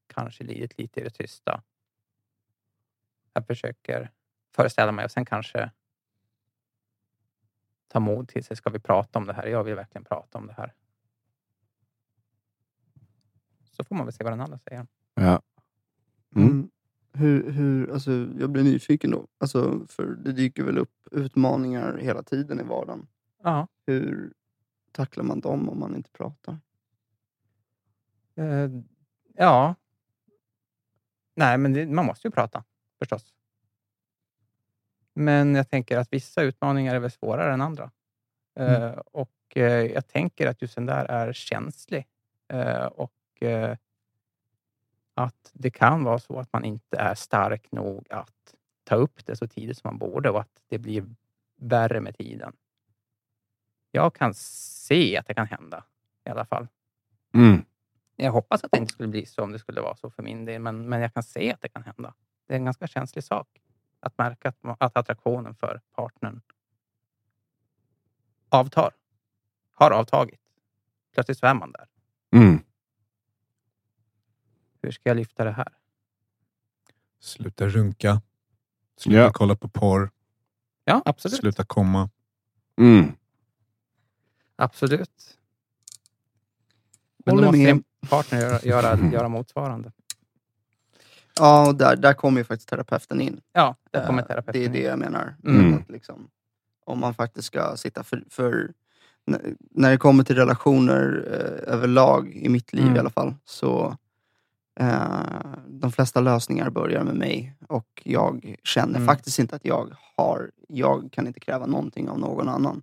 kanske 0.06 0.44
lidit 0.44 0.78
lite 0.78 1.00
i 1.00 1.04
det 1.04 1.10
tysta. 1.10 1.62
Jag 3.32 3.46
försöker 3.46 4.10
föreställa 4.54 4.92
mig 4.92 5.04
och 5.04 5.10
sen 5.10 5.24
kanske 5.24 5.70
ta 7.96 8.00
mod 8.00 8.28
till 8.28 8.44
sig. 8.44 8.56
Ska 8.56 8.70
vi 8.70 8.78
prata 8.78 9.18
om 9.18 9.26
det 9.26 9.32
här? 9.32 9.46
Jag 9.46 9.64
vill 9.64 9.74
verkligen 9.74 10.04
prata 10.04 10.38
om 10.38 10.46
det 10.46 10.52
här. 10.52 10.74
Så 13.64 13.84
får 13.84 13.94
man 13.96 14.06
väl 14.06 14.12
se 14.12 14.24
vad 14.24 14.32
den 14.32 14.40
andra 14.40 14.58
säger. 14.58 14.86
Ja. 15.14 15.42
Mm. 16.36 16.48
Mm. 16.48 16.70
Hur, 17.12 17.50
hur, 17.50 17.90
alltså, 17.92 18.10
jag 18.38 18.50
blir 18.50 18.62
nyfiken 18.62 19.10
då. 19.10 19.26
Alltså, 19.38 19.86
för 19.88 20.06
det 20.06 20.32
dyker 20.32 20.62
väl 20.64 20.78
upp 20.78 21.08
utmaningar 21.10 21.96
hela 21.98 22.22
tiden 22.22 22.60
i 22.60 22.62
vardagen. 22.62 23.06
Ja, 23.42 23.68
Hur 23.86 24.32
tacklar 24.92 25.24
man 25.24 25.40
dem 25.40 25.68
om 25.68 25.78
man 25.80 25.96
inte 25.96 26.10
pratar? 26.10 26.58
eh, 28.34 28.70
ja. 29.34 29.74
Nej, 31.34 31.58
men 31.58 31.72
det, 31.72 31.86
man 31.86 32.06
måste 32.06 32.28
ju 32.28 32.32
prata 32.32 32.64
förstås. 32.98 33.34
Men 35.18 35.54
jag 35.54 35.70
tänker 35.70 35.98
att 35.98 36.12
vissa 36.12 36.42
utmaningar 36.42 36.94
är 36.94 36.98
väl 36.98 37.10
svårare 37.10 37.52
än 37.52 37.60
andra. 37.60 37.90
Eh, 38.54 38.90
och 39.12 39.30
eh, 39.54 39.92
jag 39.92 40.08
tänker 40.08 40.46
att 40.46 40.62
just 40.62 40.74
den 40.74 40.86
där 40.86 41.04
är 41.04 41.32
känslig. 41.32 42.06
Eh, 42.48 42.84
och 42.84 43.12
att 45.14 45.50
det 45.52 45.70
kan 45.70 46.04
vara 46.04 46.18
så 46.18 46.38
att 46.38 46.52
man 46.52 46.64
inte 46.64 46.96
är 46.96 47.14
stark 47.14 47.72
nog 47.72 48.06
att 48.10 48.54
ta 48.84 48.94
upp 48.94 49.26
det 49.26 49.36
så 49.36 49.46
tidigt 49.46 49.78
som 49.78 49.88
man 49.88 49.98
borde 49.98 50.30
och 50.30 50.40
att 50.40 50.62
det 50.68 50.78
blir 50.78 51.04
värre 51.56 52.00
med 52.00 52.16
tiden. 52.16 52.52
Jag 53.90 54.14
kan 54.14 54.34
se 54.34 55.16
att 55.16 55.26
det 55.26 55.34
kan 55.34 55.46
hända 55.46 55.84
i 56.24 56.30
alla 56.30 56.44
fall. 56.44 56.68
Mm. 57.34 57.64
Jag 58.16 58.32
hoppas 58.32 58.64
att 58.64 58.72
det 58.72 58.78
inte 58.78 58.92
skulle 58.92 59.08
bli 59.08 59.26
så 59.26 59.42
om 59.42 59.52
det 59.52 59.58
skulle 59.58 59.80
vara 59.80 59.96
så 59.96 60.10
för 60.10 60.22
min 60.22 60.44
del, 60.44 60.60
men, 60.62 60.88
men 60.88 61.00
jag 61.00 61.14
kan 61.14 61.22
se 61.22 61.52
att 61.52 61.60
det 61.60 61.68
kan 61.68 61.82
hända. 61.82 62.14
Det 62.46 62.54
är 62.54 62.58
en 62.58 62.64
ganska 62.64 62.86
känslig 62.86 63.24
sak 63.24 63.48
att 64.06 64.18
märka 64.18 64.48
att, 64.48 64.76
att 64.78 64.96
attraktionen 64.96 65.54
för 65.54 65.80
partnern 65.92 66.40
avtar. 68.48 68.90
Har 69.72 69.90
avtagit. 69.90 70.40
Plötsligt 71.14 71.38
så 71.38 71.46
är 71.46 71.54
man 71.54 71.72
där. 71.72 71.88
Mm. 72.32 72.62
Hur 74.82 74.90
ska 74.90 75.10
jag 75.10 75.16
lyfta 75.16 75.44
det 75.44 75.50
här? 75.52 75.68
Sluta 77.20 77.68
runka. 77.68 78.22
Sluta 78.96 79.18
Ja. 79.20 79.30
kolla 79.32 79.56
på 79.56 79.68
porr. 79.68 80.10
Ja, 80.84 81.02
absolut. 81.04 81.38
Sluta 81.38 81.64
komma. 81.64 82.10
Mm. 82.76 83.12
Absolut. 84.56 85.38
Men 87.24 87.34
Håller 87.34 87.46
då 87.46 87.52
måste 87.52 87.58
med. 87.62 87.74
din 87.74 87.84
partner 88.08 88.40
göra, 88.40 88.60
göra, 88.62 89.10
göra 89.12 89.28
motsvarande. 89.28 89.92
Ja, 91.40 91.68
och 91.68 91.74
där, 91.74 91.96
där 91.96 92.12
kommer 92.14 92.40
ju 92.40 92.44
faktiskt 92.44 92.68
terapeuten 92.68 93.20
in. 93.20 93.40
Ja, 93.52 93.76
där 93.90 94.06
kommer 94.06 94.22
Eh, 94.22 94.26
terapeuten 94.28 94.60
Det 94.62 94.66
är 94.66 94.72
det 94.82 94.88
jag 94.88 94.98
menar. 94.98 95.36
Mm. 95.44 95.74
Att 95.74 95.90
liksom, 95.90 96.28
om 96.84 96.98
man 97.00 97.14
faktiskt 97.14 97.46
ska 97.46 97.76
sitta 97.76 98.02
för... 98.04 98.22
för 98.30 98.72
när 99.70 99.90
det 99.90 99.96
kommer 99.98 100.24
till 100.24 100.36
relationer 100.36 101.24
eh, 101.32 101.72
överlag, 101.74 102.34
i 102.34 102.48
mitt 102.48 102.72
liv 102.72 102.82
Mm. 102.84 102.96
i 102.96 102.98
alla 102.98 103.10
fall, 103.10 103.34
så 103.44 103.96
eh, 104.80 105.20
de 105.68 105.92
flesta 105.92 106.20
lösningar 106.20 106.70
börjar 106.70 107.04
med 107.04 107.14
mig. 107.16 107.54
Och 107.68 108.02
jag 108.04 108.56
känner 108.64 108.94
Mm. 108.94 109.06
faktiskt 109.06 109.38
inte 109.38 109.56
att 109.56 109.64
jag 109.64 109.96
har... 110.16 110.50
Jag 110.68 111.08
kan 111.12 111.26
inte 111.26 111.40
kräva 111.40 111.66
någonting 111.66 112.08
av 112.08 112.18
någon 112.18 112.48
annan. 112.48 112.82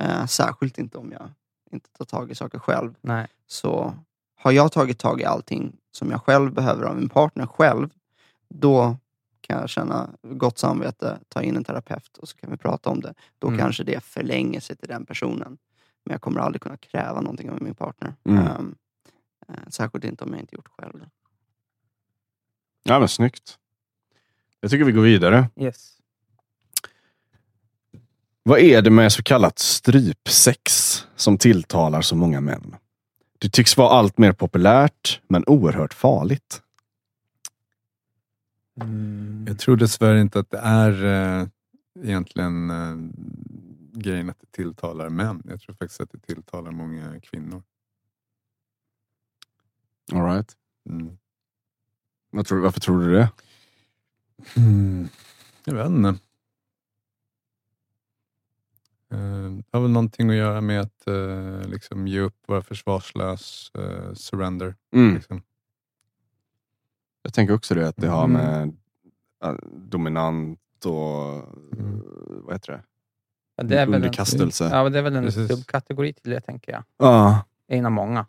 Eh, 0.00 0.26
särskilt 0.26 0.78
inte 0.78 0.98
om 0.98 1.12
jag 1.12 1.28
inte 1.72 1.90
tar 1.92 2.04
tag 2.04 2.30
i 2.30 2.34
saker 2.34 2.58
själv. 2.58 2.94
Nej. 3.00 3.26
Så 3.46 3.94
har 4.36 4.52
jag 4.52 4.72
tagit 4.72 4.98
tag 4.98 5.20
i 5.20 5.24
allting 5.24 5.76
som 5.92 6.10
jag 6.10 6.22
själv 6.22 6.52
behöver 6.52 6.82
av 6.84 6.96
min 6.96 7.08
partner 7.08 7.46
själv, 7.46 7.88
då 8.48 8.96
kan 9.40 9.60
jag 9.60 9.68
känna 9.70 10.10
gott 10.22 10.58
samvete, 10.58 11.18
ta 11.28 11.42
in 11.42 11.56
en 11.56 11.64
terapeut 11.64 12.18
och 12.18 12.28
så 12.28 12.36
kan 12.36 12.50
vi 12.50 12.56
prata 12.56 12.90
om 12.90 13.00
det. 13.00 13.14
Då 13.38 13.46
Mm. 13.48 13.60
kanske 13.60 13.84
det 13.84 14.04
förlänger 14.04 14.60
sig 14.60 14.76
till 14.76 14.88
den 14.88 15.06
personen. 15.06 15.58
Men 16.04 16.12
jag 16.12 16.20
kommer 16.20 16.40
aldrig 16.40 16.62
kunna 16.62 16.76
kräva 16.76 17.20
någonting 17.20 17.50
av 17.50 17.62
min 17.62 17.74
partner. 17.74 18.14
Mm. 18.24 18.46
Ehm, 18.46 18.74
eh, 19.48 19.54
särskilt 19.68 20.04
inte 20.04 20.24
om 20.24 20.30
jag 20.32 20.40
inte 20.40 20.54
gjort 20.56 20.68
själv 20.78 20.98
det. 20.98 21.10
Ja, 22.82 22.98
men 22.98 23.08
snyggt. 23.08 23.58
Jag 24.60 24.70
tycker 24.70 24.84
vi 24.84 24.92
går 24.92 25.02
vidare. 25.02 25.48
Yes. 25.56 25.98
Vad 28.42 28.58
är 28.58 28.82
det 28.82 28.90
med 28.90 29.12
så 29.12 29.22
kallat 29.22 29.58
strypsex 29.58 30.96
som 31.16 31.38
tilltalar 31.38 32.02
så 32.02 32.16
många 32.16 32.40
män? 32.40 32.76
Det 33.42 33.48
tycks 33.48 33.76
vara 33.76 33.88
allt 33.88 34.18
mer 34.18 34.32
populärt, 34.32 35.20
men 35.28 35.44
oerhört 35.46 35.94
farligt. 35.94 36.62
Mm. 38.80 39.44
Jag 39.48 39.58
tror 39.58 39.76
dessvärre 39.76 40.20
inte 40.20 40.38
att 40.38 40.50
det 40.50 40.58
är 40.58 41.04
eh, 41.04 41.46
egentligen 42.02 42.70
eh, 42.70 42.96
grejen 44.00 44.30
att 44.30 44.40
det 44.40 44.52
tilltalar 44.52 45.08
män. 45.08 45.42
Jag 45.44 45.60
tror 45.60 45.74
faktiskt 45.74 46.00
att 46.00 46.10
det 46.12 46.18
tilltalar 46.18 46.70
många 46.70 47.20
kvinnor. 47.20 47.62
All 50.12 50.24
right. 50.24 50.56
Mm. 50.88 51.16
Tror, 52.44 52.60
varför 52.60 52.80
tror 52.80 53.00
du 53.00 53.12
det? 53.12 53.30
Mm. 54.56 55.08
Jag 55.64 55.74
vet 55.74 55.86
inte. 55.86 56.14
Eh, 59.12 59.50
Det 59.50 59.64
har 59.72 59.80
väl 59.80 59.90
någonting 59.90 60.30
att 60.30 60.36
göra 60.36 60.60
med 60.60 60.80
att 60.80 61.06
eh, 61.06 61.68
liksom 61.68 62.06
ge 62.08 62.20
upp, 62.20 62.36
vara 62.46 62.62
försvarslös, 62.62 63.70
eh, 63.78 64.14
surrender. 64.14 64.74
Mm. 64.94 65.14
Liksom. 65.14 65.42
Jag 67.22 67.34
tänker 67.34 67.54
också 67.54 67.74
det, 67.74 67.88
att 67.88 67.96
det 67.96 68.08
har 68.08 68.24
Mm. 68.24 68.32
med 68.42 68.76
äh, 69.44 69.54
dominant 69.76 70.58
och 70.84 71.34
Mm. 71.78 71.94
äh, 71.94 72.02
vad 72.26 72.54
heter 72.54 72.72
det? 72.72 72.82
Ja, 73.56 73.62
det 73.64 73.74
är 73.74 73.86
väl 73.86 73.88
en, 73.88 73.94
underkastelse. 73.94 74.68
ja, 74.72 74.88
det 74.88 74.98
är 74.98 75.02
väl 75.02 75.16
en 75.16 75.24
Precis. 75.24 75.48
subkategori 75.50 76.12
till 76.12 76.30
det, 76.30 76.40
tänker 76.40 76.72
jag. 76.72 76.84
Ja. 76.98 77.44
En 77.66 77.86
av 77.86 77.92
många. 77.92 78.26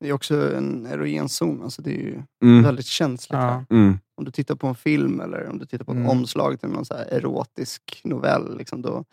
Det 0.00 0.08
är 0.08 0.12
också 0.12 0.56
en 0.56 0.86
erogenzon. 0.86 1.62
Alltså 1.62 1.82
det 1.82 1.90
är 1.90 1.98
ju 2.02 2.22
Mm. 2.42 2.62
väldigt 2.62 2.86
känsligt. 2.86 3.32
Ja. 3.40 3.64
Här. 3.70 3.98
Mm. 4.22 4.24
Om 4.24 4.24
du 4.24 4.30
tittar 4.30 4.54
på 4.54 4.66
en 4.66 4.74
film 4.74 5.20
eller 5.20 5.48
om 5.48 5.58
du 5.58 5.66
tittar 5.66 5.84
på 5.84 5.92
ett 5.92 5.96
Mm. 5.96 6.08
omslag 6.10 6.60
till 6.60 6.68
någon 6.68 6.84
så 6.84 6.94
här 6.94 7.04
erotisk 7.04 8.00
novell, 8.04 8.56
liksom, 8.58 8.82
då, 8.82 9.04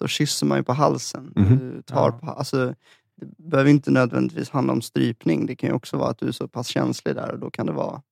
då 0.00 0.06
kysser 0.08 0.46
man 0.46 0.58
ju 0.58 0.64
på 0.64 0.72
halsen. 0.72 1.32
Mhm. 1.36 1.58
Du 1.58 1.82
tar 1.82 2.10
Ja. 2.10 2.18
på, 2.18 2.30
alltså, 2.30 2.74
det 3.16 3.26
behöver 3.50 3.70
inte 3.70 3.90
nödvändigtvis 3.90 4.50
handla 4.50 4.72
om 4.72 4.82
strypning. 4.82 5.46
Det 5.46 5.56
kan 5.56 5.68
ju 5.68 5.74
också 5.74 5.96
vara 5.96 6.10
att 6.10 6.18
du 6.18 6.28
är 6.28 6.32
så 6.32 6.48
pass 6.48 6.66
känslig 6.68 7.14
där 7.14 7.32
och 7.32 7.38
då 7.38 7.50
kan 7.50 7.66
det 7.66 7.72
vara 7.72 8.02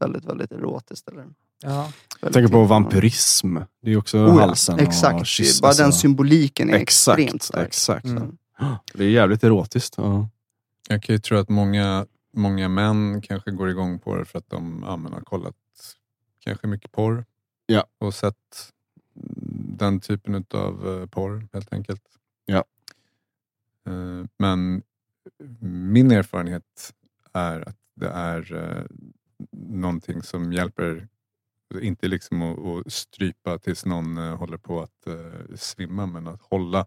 väldigt, 0.00 0.24
väldigt 0.24 0.52
erotiskt. 0.52 1.08
Eller 1.08 1.22
Ja. 1.62 1.68
väldigt 1.70 1.94
Jag 2.20 2.32
tänker 2.32 2.42
på 2.42 2.46
tilltalande. 2.46 2.68
vampyrism. 2.68 3.56
Det 3.82 3.92
är 3.92 3.96
också 3.96 4.18
Oh 4.18 4.36
ja, 4.36 4.46
halsen 4.46 4.78
Exakt, 4.78 5.20
och 5.20 5.26
kyss. 5.26 5.60
bara 5.60 5.72
den 5.72 5.92
symboliken 5.92 6.70
är 6.70 6.74
Exakt, 6.74 7.18
extremt 7.20 7.42
stark. 7.42 7.66
exakt. 7.66 8.06
Mm. 8.06 8.36
Det 8.94 9.04
är 9.04 9.08
jävligt 9.08 9.44
erotiskt. 9.44 9.94
Ja. 9.96 10.28
Jag 10.88 11.02
kan 11.02 11.14
ju 11.14 11.18
tro 11.18 11.38
att 11.38 11.48
många, 11.48 12.06
många 12.36 12.68
män 12.68 13.22
kanske 13.22 13.50
går 13.50 13.70
igång 13.70 13.98
på 13.98 14.16
det 14.16 14.24
för 14.24 14.38
att 14.38 14.50
de 14.50 14.84
ja, 14.86 14.90
har 15.12 15.20
kollat 15.20 15.54
kanske 16.44 16.66
mycket 16.66 16.92
porr 16.92 17.24
Ja. 17.66 17.86
och 17.98 18.14
sett 18.14 18.72
den 19.78 20.00
typen 20.00 20.44
av 20.54 21.06
porr 21.06 21.48
helt 21.52 21.72
enkelt. 21.72 22.02
Ja. 22.44 22.64
Eh, 23.86 24.24
Men 24.38 24.82
min 25.60 26.10
erfarenhet 26.10 26.94
är 27.32 27.68
att 27.68 27.76
det 27.94 28.08
är 28.08 28.54
eh, 28.54 28.84
någonting 29.52 30.22
som 30.22 30.52
hjälper, 30.52 31.08
inte 31.80 32.08
liksom 32.08 32.42
att, 32.42 32.92
strypa 32.92 33.58
tills 33.58 33.86
någon 33.86 34.18
eh, 34.18 34.36
håller 34.36 34.56
på 34.56 34.82
att 34.82 35.06
eh, 35.06 35.54
svimma, 35.56 36.06
men 36.06 36.28
att 36.28 36.42
hålla 36.42 36.86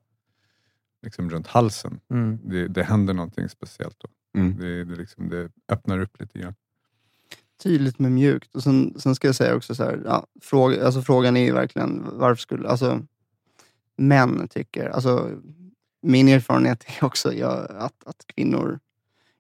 liksom 1.02 1.30
runt 1.30 1.48
halsen. 1.48 2.00
Mm. 2.10 2.40
Det, 2.44 2.68
det 2.68 2.84
händer 2.84 3.14
någonting 3.14 3.50
speciellt 3.50 4.00
då. 4.00 4.40
Mm. 4.40 4.58
Det, 4.58 4.84
det, 4.84 4.96
liksom, 4.96 5.30
det 5.30 5.52
öppnar 5.68 6.00
upp 6.00 6.20
lite 6.20 6.40
grann. 6.40 6.56
Tydligt 7.64 8.00
men 8.00 8.14
mjukt. 8.14 8.56
Och 8.56 8.64
sen, 8.64 8.94
sen 9.00 9.16
ska 9.16 9.28
jag 9.28 9.36
säga 9.36 9.56
också 9.56 9.76
så 9.76 9.84
här, 9.84 10.02
ja, 10.06 10.28
fråga, 10.42 10.86
alltså 10.86 11.02
frågan 11.02 11.38
är 11.38 11.46
ju 11.46 11.52
verkligen 11.54 12.06
varför 12.12 12.42
skulle, 12.42 12.70
alltså 12.70 13.02
män 13.96 14.48
tycker, 14.48 14.90
alltså 14.90 15.30
min 16.02 16.28
erfarenhet 16.28 16.84
är 16.88 17.04
också 17.06 17.34
jag, 17.34 17.72
att, 17.72 18.08
att 18.08 18.28
kvinnor 18.28 18.80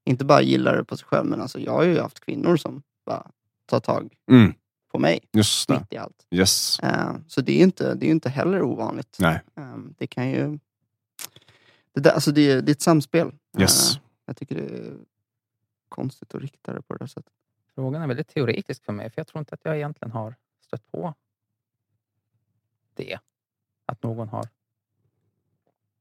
inte 0.06 0.26
bara 0.26 0.42
gillar 0.42 0.78
det 0.78 0.84
på 0.84 0.98
sig 0.98 1.06
själv, 1.08 1.26
men 1.30 1.42
alltså 1.42 1.60
jag 1.60 1.72
har 1.72 1.84
ju 1.84 2.00
haft 2.00 2.20
kvinnor 2.20 2.58
som 2.58 2.82
bara 3.06 3.32
tar 3.66 3.80
tag 3.80 4.14
Mm. 4.32 4.54
på 4.92 5.00
mig 5.00 5.20
Just 5.34 5.68
det. 5.68 5.74
mitt 5.80 5.94
i 5.94 5.98
allt. 5.98 6.26
Yes. 6.32 6.80
Eh, 6.80 7.16
så 7.28 7.42
det 7.42 7.52
är 7.52 7.58
ju 7.58 7.64
inte, 7.64 7.96
det 7.96 8.06
är 8.06 8.08
ju 8.08 8.12
inte 8.14 8.30
heller 8.30 8.62
ovanligt. 8.62 9.18
Nej. 9.20 9.42
Eh, 9.58 9.78
det 9.98 10.08
kan 10.08 10.30
ju... 10.30 10.60
Det, 11.94 12.02
där, 12.02 12.12
alltså 12.12 12.32
det, 12.32 12.52
är, 12.52 12.62
det 12.62 12.70
är 12.72 12.74
ett 12.74 12.82
samspel. 12.82 13.32
Yes. 13.60 13.96
Eh, 13.96 14.02
jag 14.26 14.38
tycker 14.38 14.56
det 14.56 14.62
är 14.78 14.94
konstigt 15.90 16.36
att 16.36 16.42
rikta 16.42 16.74
det 16.74 16.82
på 16.82 16.94
det 16.94 17.00
där 17.00 17.08
sättet. 17.08 17.34
Frågan 17.78 18.02
är 18.02 18.08
väldigt 18.08 18.28
teoretisk 18.28 18.84
för 18.84 18.94
mig, 18.94 19.10
för 19.10 19.20
jag 19.20 19.28
tror 19.28 19.40
inte 19.40 19.56
att 19.56 19.66
jag 19.66 19.76
egentligen 19.76 20.12
har 20.12 20.36
stött 20.62 20.92
på 20.92 21.13
det. 22.94 23.20
Att 23.86 24.04
någon 24.04 24.30
har... 24.30 24.48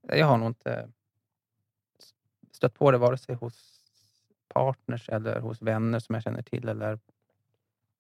Jag 0.00 0.26
har 0.26 0.38
nog 0.38 0.48
inte 0.48 0.90
stött 2.50 2.74
på 2.74 2.90
det 2.90 2.98
vare 2.98 3.18
sig 3.18 3.34
hos 3.34 3.80
partners 4.48 5.08
eller 5.08 5.40
hos 5.40 5.62
vänner 5.62 5.98
som 5.98 6.14
jag 6.14 6.22
känner 6.22 6.42
till. 6.42 6.68
Eller... 6.68 6.98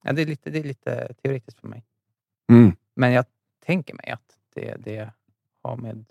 Ja, 0.02 0.12
det, 0.12 0.22
är 0.22 0.26
lite, 0.26 0.50
det 0.50 0.58
är 0.58 0.64
lite 0.64 1.14
teoretiskt 1.14 1.60
för 1.60 1.68
mig. 1.68 1.84
Mm. 2.48 2.76
Men 2.94 3.12
jag 3.12 3.24
tänker 3.58 3.94
mig 3.94 4.10
att 4.10 4.38
det, 4.50 4.76
det 4.76 5.10
har 5.62 5.76
med... 5.76 6.04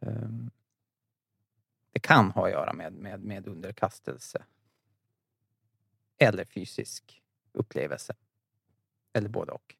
ehm, 0.00 0.50
det 1.90 2.00
kan 2.00 2.30
ha 2.30 2.46
att 2.46 2.52
göra 2.52 2.72
med, 2.72 2.92
med, 2.92 3.24
med 3.24 3.48
underkastelse. 3.48 4.44
Eller 6.18 6.44
fysisk 6.44 7.22
upplevelse. 7.52 8.14
Eller 9.12 9.28
både 9.28 9.52
och. 9.52 9.76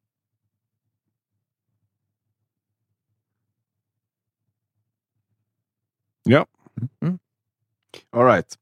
All 8.09 8.25
right. 8.25 8.57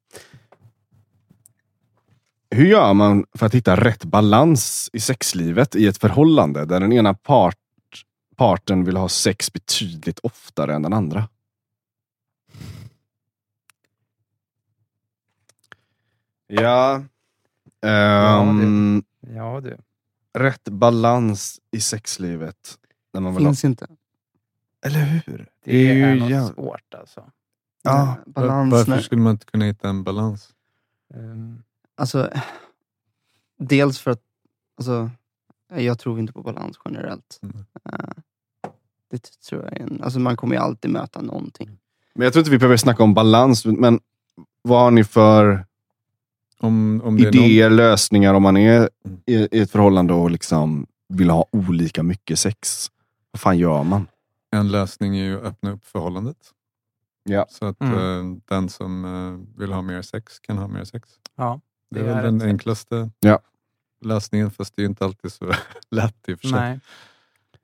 Hur 2.50 2.66
gör 2.66 2.94
man 2.94 3.26
för 3.34 3.46
att 3.46 3.56
hitta 3.56 3.76
rätt 3.76 4.04
balans 4.04 4.90
i 4.94 5.00
sexlivet 5.00 5.76
i 5.76 5.88
ett 5.88 5.98
förhållande 5.98 6.66
där 6.66 6.80
den 6.80 6.94
ena 6.94 7.14
part, 7.14 7.58
parten 8.36 8.84
vill 8.84 8.98
ha 8.98 9.10
sex 9.10 9.54
betydligt 9.54 10.20
oftare 10.20 10.76
än 10.76 10.82
den 10.82 10.94
andra? 10.94 11.30
Ja. 16.48 17.04
Ehm, 17.86 19.04
Ja 19.20 19.62
du. 19.62 19.78
Rätt 20.34 20.64
balans 20.70 21.60
i 21.72 21.80
sexlivet. 21.82 22.78
När 23.14 23.22
man 23.22 23.36
vill 23.36 23.44
ha, 23.46 23.50
Finns 23.52 23.66
inte. 23.66 23.88
eller 24.86 25.00
hur? 25.00 25.50
Det 25.64 25.78
är, 25.90 25.94
ju 25.94 26.20
något 26.20 26.30
jäv- 26.30 26.54
svårt 26.54 26.94
alltså. 26.94 27.32
Ja, 27.82 28.16
balans. 28.26 28.72
varför 28.72 28.92
när- 28.92 29.00
skulle 29.02 29.22
man 29.22 29.32
inte 29.32 29.46
kunna 29.46 29.66
hitta 29.66 29.90
en 29.90 30.04
balans? 30.04 30.50
Ehm, 31.14 31.64
Alltså, 31.98 32.30
dels 33.58 34.00
för 34.00 34.12
att 34.12 34.22
alltså, 34.78 35.10
jag 35.76 36.00
tror 36.00 36.20
inte 36.20 36.34
på 36.34 36.42
balans 36.44 36.80
generellt. 36.86 37.40
Mm. 37.44 37.66
Eh, 37.94 38.10
det 39.12 39.20
tror 39.50 39.64
jag 39.64 39.74
är 39.74 39.80
en, 39.82 40.04
alltså 40.04 40.20
man 40.20 40.38
kommer 40.38 40.56
ju 40.56 40.62
alltid 40.62 40.92
möta 40.92 41.22
någonting. 41.22 41.78
Men 42.16 42.24
jag 42.26 42.34
tror 42.34 42.42
inte 42.42 42.52
vi 42.52 42.58
behöver 42.58 42.78
snacka 42.78 43.04
om 43.04 43.14
balans, 43.14 43.66
men 43.66 44.00
vad 44.62 44.80
har 44.82 44.92
ni 44.92 45.04
för 45.04 45.66
Om, 46.60 47.02
om 47.06 47.16
det 47.18 47.22
är 47.22 47.26
någon, 47.32 47.44
idéer, 47.44 47.70
lösningar 47.70 48.34
om 48.34 48.44
man 48.44 48.58
är 48.58 48.90
Mm. 49.06 49.20
i, 49.26 49.48
i 49.58 49.60
ett 49.62 49.72
förhållande 49.72 50.14
och 50.14 50.32
liksom 50.32 50.88
vill 51.10 51.30
ha 51.30 51.46
olika 51.52 52.04
mycket 52.04 52.40
sex? 52.40 52.88
Vad 53.32 53.40
fan 53.40 53.58
gör 53.58 53.84
man? 53.84 54.08
En 54.52 54.72
lösning 54.72 55.18
är 55.18 55.24
ju 55.24 55.38
att 55.38 55.44
öppna 55.46 55.72
upp 55.72 55.86
förhållandet. 55.86 56.38
Ja. 57.24 57.46
Så 57.50 57.66
att 57.66 57.82
Mm. 57.82 57.96
eh, 58.34 58.38
den 58.46 58.70
som 58.70 59.06
eh, 59.06 59.60
vill 59.62 59.72
ha 59.72 59.82
mer 59.82 60.02
sex 60.02 60.40
kan 60.40 60.58
ha 60.58 60.68
mer 60.68 60.84
sex. 60.84 61.10
Ja, 61.36 61.60
Det 61.92 62.00
är 62.00 62.04
Det 62.04 62.10
är 62.10 62.16
väl 62.16 62.24
den 62.24 62.40
sätt. 62.40 62.48
enklaste 62.50 63.10
Ja. 63.20 63.40
lösningen, 64.02 64.52
fast 64.52 64.76
det 64.76 64.80
är 64.80 64.84
ju 64.84 64.90
inte 64.90 65.06
alltid 65.06 65.32
så 65.32 65.52
lätt 65.92 66.30
i 66.30 66.34
och 66.34 66.40
för 66.40 66.48
sig. 66.48 66.60
nej. 66.60 66.80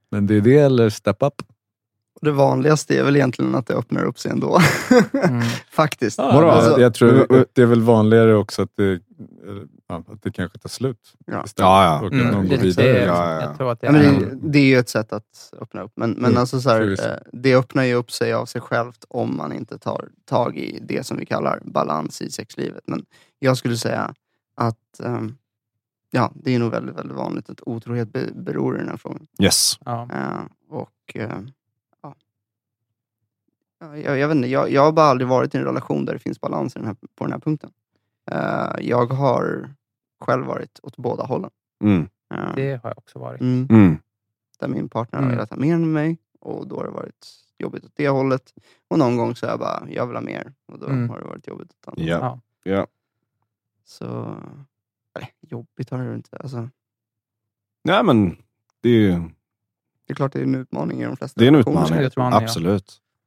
Men 0.09 0.27
det 0.27 0.35
är 0.35 0.41
det 0.41 0.57
eller 0.57 0.89
step 0.89 1.17
up. 1.23 1.41
Det 2.21 2.31
vanligaste 2.31 2.97
är 2.99 3.03
väl 3.03 3.15
egentligen 3.15 3.55
att 3.55 3.67
det 3.67 3.73
öppnar 3.73 4.03
upp 4.03 4.19
sig 4.19 4.31
ändå. 4.31 4.59
Mm. 5.13 5.41
Faktiskt. 5.71 6.17
Vadå? 6.17 6.41
jag, 6.41 6.49
Alltså, 6.49 6.81
jag 6.81 6.93
tror 6.93 7.25
men- 7.29 7.45
det 7.53 7.61
är 7.61 7.65
väl 7.65 7.81
vanligare 7.81 8.35
också 8.35 8.61
att 8.61 8.69
det, 8.75 8.99
ja, 9.87 10.03
att 10.07 10.21
det 10.23 10.31
kanske 10.31 10.57
tar 10.57 10.69
slut. 10.69 11.13
Ja. 11.25 11.43
istället. 11.45 11.67
Ja, 11.67 11.83
ja. 11.83 11.99
Och 11.99 12.05
att 12.07 12.13
Mm, 12.13 12.27
någon 12.27 12.47
går 12.47 12.57
vidare. 12.57 12.87
det, 12.87 13.05
Ja, 13.05 13.25
ja, 13.25 13.31
ja. 13.33 13.41
Jag 13.41 13.57
tror 13.57 13.71
att 13.71 13.81
det 13.81 13.87
Ja, 13.87 13.91
men 13.91 14.01
är... 14.01 14.19
det, 14.19 14.37
det 14.51 14.59
är 14.59 14.65
ju 14.65 14.77
ett 14.77 14.89
sätt 14.89 15.13
att 15.13 15.53
öppna 15.61 15.81
upp. 15.81 15.91
Men, 15.95 16.11
men 16.11 16.25
Mm, 16.25 16.37
alltså 16.37 16.61
så 16.61 16.69
här, 16.69 16.81
eh, 17.09 17.15
det 17.33 17.55
öppnar 17.55 17.83
ju 17.83 17.93
upp 17.93 18.11
sig 18.11 18.33
av 18.33 18.45
sig 18.45 18.61
självt 18.61 19.05
om 19.09 19.37
man 19.37 19.53
inte 19.53 19.77
tar 19.77 20.09
tag 20.29 20.57
i 20.57 20.79
det 20.81 21.05
som 21.05 21.17
vi 21.17 21.25
kallar 21.25 21.59
balans 21.65 22.21
i 22.21 22.31
sexlivet. 22.31 22.83
Men 22.87 23.05
jag 23.39 23.57
skulle 23.57 23.77
säga 23.77 24.13
att 24.55 24.99
ehm, 25.03 25.35
ja, 26.11 26.31
det 26.35 26.55
är 26.55 26.59
nog 26.59 26.71
väldigt, 26.71 26.95
väldigt 26.97 27.17
vanligt 27.17 27.49
att 27.49 27.61
otrohet 27.65 28.13
be- 28.13 28.31
beror 28.35 28.75
i 28.75 28.79
den 28.79 28.89
här 28.89 28.97
frågan. 28.97 29.27
Yes. 29.41 29.73
Ja. 29.85 30.09
Eh, 30.13 30.41
och 30.77 30.89
eh, 31.15 31.21
ja. 31.21 31.29
Ja, 31.29 31.37
jag, 33.81 34.19
jag, 34.19 34.27
vet 34.27 34.35
inte, 34.35 34.47
jag, 34.47 34.71
jag 34.71 34.81
har 34.81 34.91
bara 34.91 35.05
aldrig 35.05 35.27
varit 35.27 35.55
i 35.55 35.57
en 35.57 35.63
relation 35.63 36.05
där 36.05 36.13
det 36.13 36.19
finns 36.19 36.41
balans 36.41 36.75
i 36.75 36.79
den 36.79 36.87
här, 36.87 36.95
på 37.15 37.23
den 37.23 37.31
här 37.33 37.39
punkten. 37.39 37.71
Eh, 38.31 38.71
jag 38.87 39.05
har 39.13 39.73
själv 40.21 40.45
varit 40.45 40.79
åt 40.83 40.97
båda 40.97 41.23
hållen. 41.23 41.49
Mm. 41.83 42.07
Eh, 42.33 42.55
Det 42.55 42.83
har 42.83 42.89
jag 42.89 42.97
också 42.97 43.19
varit. 43.19 43.41
mm 43.41 43.67
Mm. 43.69 43.97
där 44.59 44.67
min 44.67 44.89
partner 44.89 45.19
har 45.19 45.25
Mm. 45.25 45.35
velat 45.37 45.49
ha 45.49 45.57
mer 45.57 45.73
än 45.73 45.91
mig 45.91 46.17
och 46.39 46.67
då 46.67 46.75
har 46.77 46.83
det 46.83 46.91
varit 46.91 47.27
jobbigt 47.57 47.85
åt 47.85 47.91
det 47.95 48.09
hållet. 48.09 48.53
Och 48.87 48.99
någon 48.99 49.17
gång 49.17 49.35
så 49.35 49.45
är 49.45 49.49
jag 49.49 49.59
bara, 49.59 49.87
jag 49.89 50.07
vill 50.07 50.15
ha 50.15 50.21
mer 50.21 50.53
och 50.67 50.79
då 50.79 50.85
Mm. 50.85 51.09
har 51.09 51.19
det 51.19 51.25
varit 51.25 51.47
jobbigt 51.47 51.71
åt 51.71 51.87
andra. 51.87 52.03
Ja. 52.03 52.39
Ja. 52.63 52.87
Så, 53.85 54.35
nej, 55.19 55.33
jobbigt 55.41 55.89
har 55.89 56.03
det 56.03 56.15
inte. 56.15 56.37
Alltså, 56.37 56.69
Nej, 57.83 58.03
men 58.03 58.37
det 58.81 58.89
är 58.89 58.93
ju 58.93 59.11
det 60.05 60.13
är 60.13 60.15
klart 60.15 60.33
det 60.33 60.39
är 60.39 60.43
en 60.43 60.55
utmaning 60.55 61.01
i 61.01 61.05
de 61.05 61.17
flesta 61.17 61.39
Det 61.39 61.45
är 61.45 61.47
en 61.47 61.53
relationer, 61.55 61.83
utmaning. 61.85 62.05
Utmaning, 62.05 62.33
ja. 62.41 62.41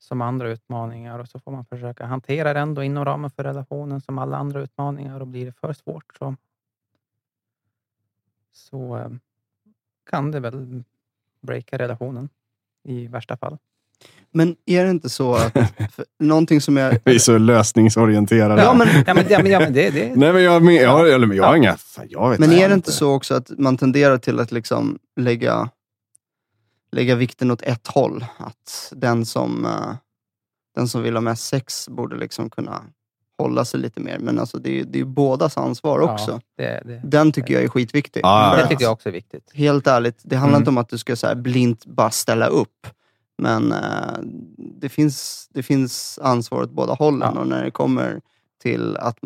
Som 0.05 0.23
andra 0.23 0.51
utmaningar 0.51 1.19
och 1.19 1.29
så 1.29 1.39
får 1.41 1.53
man 1.53 1.65
försöka 1.65 2.07
hantera 2.07 2.55
det 2.55 2.61
ändå 2.61 2.83
inom 2.83 3.05
ramen 3.05 3.31
för 3.31 3.45
relationen 3.45 4.01
som 4.01 4.19
alla 4.19 4.37
andra 4.37 4.61
utmaningar 4.61 5.21
och 5.21 5.27
blir 5.27 5.47
det 5.47 5.53
för 5.53 5.73
svårt 5.73 6.17
så, 6.19 6.37
så 8.53 8.97
eh, 8.97 9.09
kan 10.11 10.31
det 10.31 10.41
väl 10.41 10.85
breaka 11.41 11.79
relationen 11.79 12.29
i 12.83 13.07
värsta 13.07 13.37
fall. 13.37 13.59
Men 14.31 14.57
är 14.67 14.85
det 14.85 14.91
inte 14.91 15.11
så 15.11 15.35
att, 15.35 15.57
någonting 16.19 16.61
som 16.61 16.79
är... 16.79 17.01
Vi 17.05 17.15
är 17.15 17.19
så 17.19 17.39
lösningsorienterade. 17.39 18.63
Ja, 18.63 18.75
men, 18.75 18.89
Ja, 19.07 19.15
men, 19.15 19.25
ja, 19.29 19.43
men, 19.43 19.53
ja, 19.53 19.61
men 19.61 19.73
det, 19.73 19.91
det, 19.91 20.17
Nej, 20.17 20.33
men 20.33 20.43
jag, 20.43 20.63
men, 20.63 20.75
jag, 20.75 21.21
men 21.21 21.37
jag 21.37 21.45
har 21.45 21.57
inga... 21.57 21.77
Fan, 21.77 22.07
jag 22.09 22.31
vet 22.31 22.39
men 22.41 22.53
är 22.53 22.69
det 22.69 22.75
inte 22.75 22.93
så 22.93 23.15
också 23.15 23.35
att 23.35 23.51
man 23.59 23.77
tenderar 23.77 24.19
till 24.19 24.41
att 24.41 24.53
liksom 24.53 24.99
lägga, 25.17 25.69
lägga 26.95 27.15
vikten 27.15 27.51
åt 27.51 27.63
ett 27.63 27.87
håll? 27.87 28.25
Att 28.37 28.93
den 28.97 29.27
som, 29.27 29.65
eh, 29.65 29.95
den 30.75 30.89
som 30.89 31.03
vill 31.03 31.15
ha 31.15 31.21
mest 31.21 31.45
sex 31.47 31.89
borde 31.89 32.17
liksom 32.17 32.51
kunna 32.51 32.83
hålla 33.39 33.65
sig 33.65 33.81
lite 33.81 34.01
mer. 34.01 34.19
Men 34.19 34.39
alltså 34.39 34.59
det 34.59 34.71
är 34.71 34.75
ju 34.75 34.85
det 34.85 34.97
är 34.97 35.01
ju 35.01 35.05
bådas 35.05 35.57
ansvar 35.59 35.99
också. 35.99 36.41
Ja, 36.57 36.65
det, 36.65 36.83
det, 36.85 37.01
Den 37.05 37.33
tycker 37.33 37.55
jag 37.55 37.63
är 37.63 37.69
skitviktig. 37.69 38.21
Ja, 38.23 38.57
det 38.57 38.69
tycker 38.69 38.85
jag 38.85 38.93
också 38.93 39.09
är 39.09 39.13
viktigt. 39.13 39.51
Helt 39.55 39.87
ärligt, 39.87 40.19
det 40.23 40.37
handlar 40.37 40.57
Mm. 40.57 40.63
inte 40.63 40.71
om 40.71 40.79
att 40.79 40.89
du 40.89 40.99
ska 40.99 41.17
så 41.17 41.27
här 41.27 41.35
blint 41.35 41.87
bara 41.87 42.11
ställa 42.11 42.47
upp. 42.47 42.87
Men 43.39 43.73
eh, 43.73 44.19
det, 44.81 44.89
finns, 44.89 45.49
det 45.55 45.63
finns 45.63 46.19
ansvar 46.23 46.63
åt 46.63 46.71
båda 46.71 46.95
hållen. 46.95 47.33
Ja. 47.35 47.41
Och 47.41 47.47
när 47.49 47.65
det 47.65 47.71
kommer 47.71 48.21
till 48.63 48.97
att, 48.97 49.19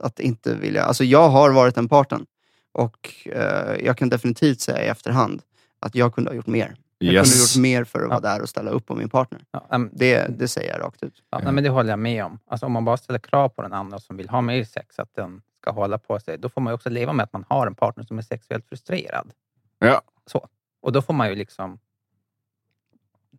att 0.00 0.20
inte 0.20 0.54
vilja... 0.54 0.84
Alltså 0.84 1.04
jag 1.04 1.28
har 1.28 1.50
varit 1.50 1.74
den 1.74 1.88
parten. 1.88 2.26
Och 2.72 3.12
eh, 3.26 3.84
jag 3.84 3.98
kan 3.98 4.08
definitivt 4.08 4.60
säga 4.60 4.84
i 4.84 4.88
efterhand 4.88 5.42
att 5.80 5.94
jag 5.94 6.14
kunde 6.14 6.30
ha 6.30 6.34
gjort 6.36 6.46
mer. 6.46 6.76
Jag 6.98 7.08
kunde 7.08 7.18
Yes. 7.18 7.56
gjort 7.56 7.62
mer 7.62 7.84
för 7.84 7.98
att 7.98 8.04
Ja. 8.04 8.08
vara 8.08 8.20
där 8.20 8.42
och 8.42 8.48
ställa 8.48 8.70
upp 8.70 8.86
på 8.86 8.94
min 8.94 9.08
partner. 9.08 9.40
Ja, 9.50 9.66
men- 9.70 9.90
Det, 9.92 10.38
det 10.38 10.48
säger 10.48 10.72
jag 10.72 10.80
rakt 10.80 11.02
ut. 11.02 11.22
Ja, 11.30 11.38
nej, 11.44 11.52
men 11.52 11.64
det 11.64 11.70
håller 11.70 11.90
jag 11.90 11.98
med 11.98 12.24
om. 12.24 12.38
Alltså, 12.46 12.66
om 12.66 12.72
man 12.72 12.84
bara 12.84 12.96
ställer 12.96 13.18
krav 13.18 13.48
på 13.48 13.62
den 13.62 13.72
andra 13.72 13.98
som 13.98 14.16
vill 14.16 14.28
ha 14.28 14.40
mer 14.40 14.64
sex, 14.64 14.98
att 14.98 15.14
den 15.14 15.42
ska 15.60 15.70
hålla 15.70 15.98
på 15.98 16.20
sig, 16.20 16.38
då 16.38 16.48
får 16.48 16.60
man 16.60 16.70
ju 16.70 16.74
också 16.74 16.90
leva 16.90 17.12
med 17.12 17.24
att 17.24 17.32
man 17.32 17.44
har 17.48 17.66
en 17.66 17.74
partner 17.74 18.04
som 18.04 18.18
är 18.18 18.22
sexuellt 18.22 18.66
frustrerad. 18.68 19.30
Ja. 19.78 20.02
Så. 20.26 20.48
Och 20.80 20.92
då 20.92 21.02
får 21.02 21.14
man 21.14 21.28
ju 21.28 21.34
liksom... 21.34 21.78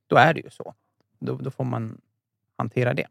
Då 0.07 0.15
är 0.15 0.33
det 0.33 0.39
ju 0.41 0.49
så. 0.49 0.73
Då, 1.19 1.35
då 1.37 1.51
får 1.51 1.63
man 1.63 2.01
hantera 2.57 2.93
det. 2.93 3.07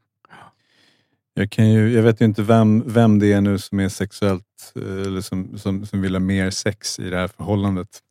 Jag, 1.34 1.50
kan 1.50 1.70
ju, 1.70 1.92
jag 1.92 2.02
vet 2.02 2.20
ju 2.20 2.24
inte 2.24 2.42
vem, 2.42 2.82
vem 2.86 3.18
det 3.18 3.32
är 3.32 3.40
nu 3.40 3.58
som 3.58 3.80
är 3.80 3.88
sexuellt 3.88 4.72
eh, 4.76 4.82
eller 4.82 5.20
som, 5.20 5.58
som, 5.58 5.86
som 5.86 6.02
vill 6.02 6.14
ha 6.14 6.20
mer 6.20 6.50
sex 6.50 6.98
i 6.98 7.10
det 7.10 7.16
här 7.16 7.28
förhållandet. 7.28 8.02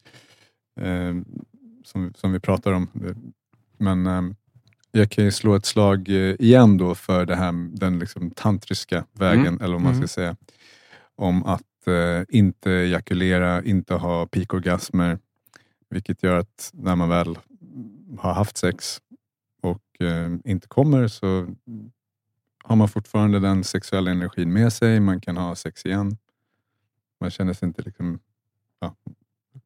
Som, 1.86 2.14
som 2.14 2.32
vi 2.32 2.40
pratar 2.40 2.72
om. 2.72 2.88
Men 3.78 4.06
eh, 4.08 4.22
jag 4.92 5.10
kan 5.12 5.24
ju 5.24 5.32
slå 5.32 5.56
ett 5.56 5.66
slag 5.66 6.10
eh, 6.10 6.36
igen 6.40 6.78
då 6.78 6.96
för 6.96 7.26
det 7.26 7.36
här, 7.36 7.78
den 7.78 8.00
liksom 8.00 8.32
tantriska 8.32 9.06
vägen, 9.14 9.62
eller 9.62 9.74
vad 9.74 9.82
man 9.82 9.94
ska 9.94 9.98
Mm. 9.98 10.08
säga. 10.08 10.36
Om 11.16 11.44
att 11.46 11.88
eh, 11.88 12.24
inte 12.30 12.72
ejakulera, 12.72 13.64
inte 13.64 13.94
ha 13.94 14.26
pikorgasmer. 14.28 15.20
Vilket 15.90 16.24
gör 16.24 16.40
att 16.40 16.70
när 16.74 16.96
man 16.96 17.10
väl 17.10 17.38
har 18.20 18.34
haft 18.34 18.58
sex 18.58 19.02
och 19.62 20.02
eh, 20.02 20.32
inte 20.46 20.68
kommer 20.68 21.08
så 21.08 21.48
har 22.64 22.76
man 22.76 22.90
fortfarande 22.90 23.40
den 23.40 23.64
sexuella 23.64 24.12
energin 24.12 24.54
med 24.54 24.74
sig. 24.74 25.00
Man 25.00 25.22
kan 25.22 25.38
ha 25.38 25.56
sex 25.56 25.86
igen. 25.86 26.18
Man 27.22 27.32
känner 27.32 27.54
sig 27.54 27.68
inte 27.68 27.82
liksom, 27.82 28.20
ja, 28.80 28.96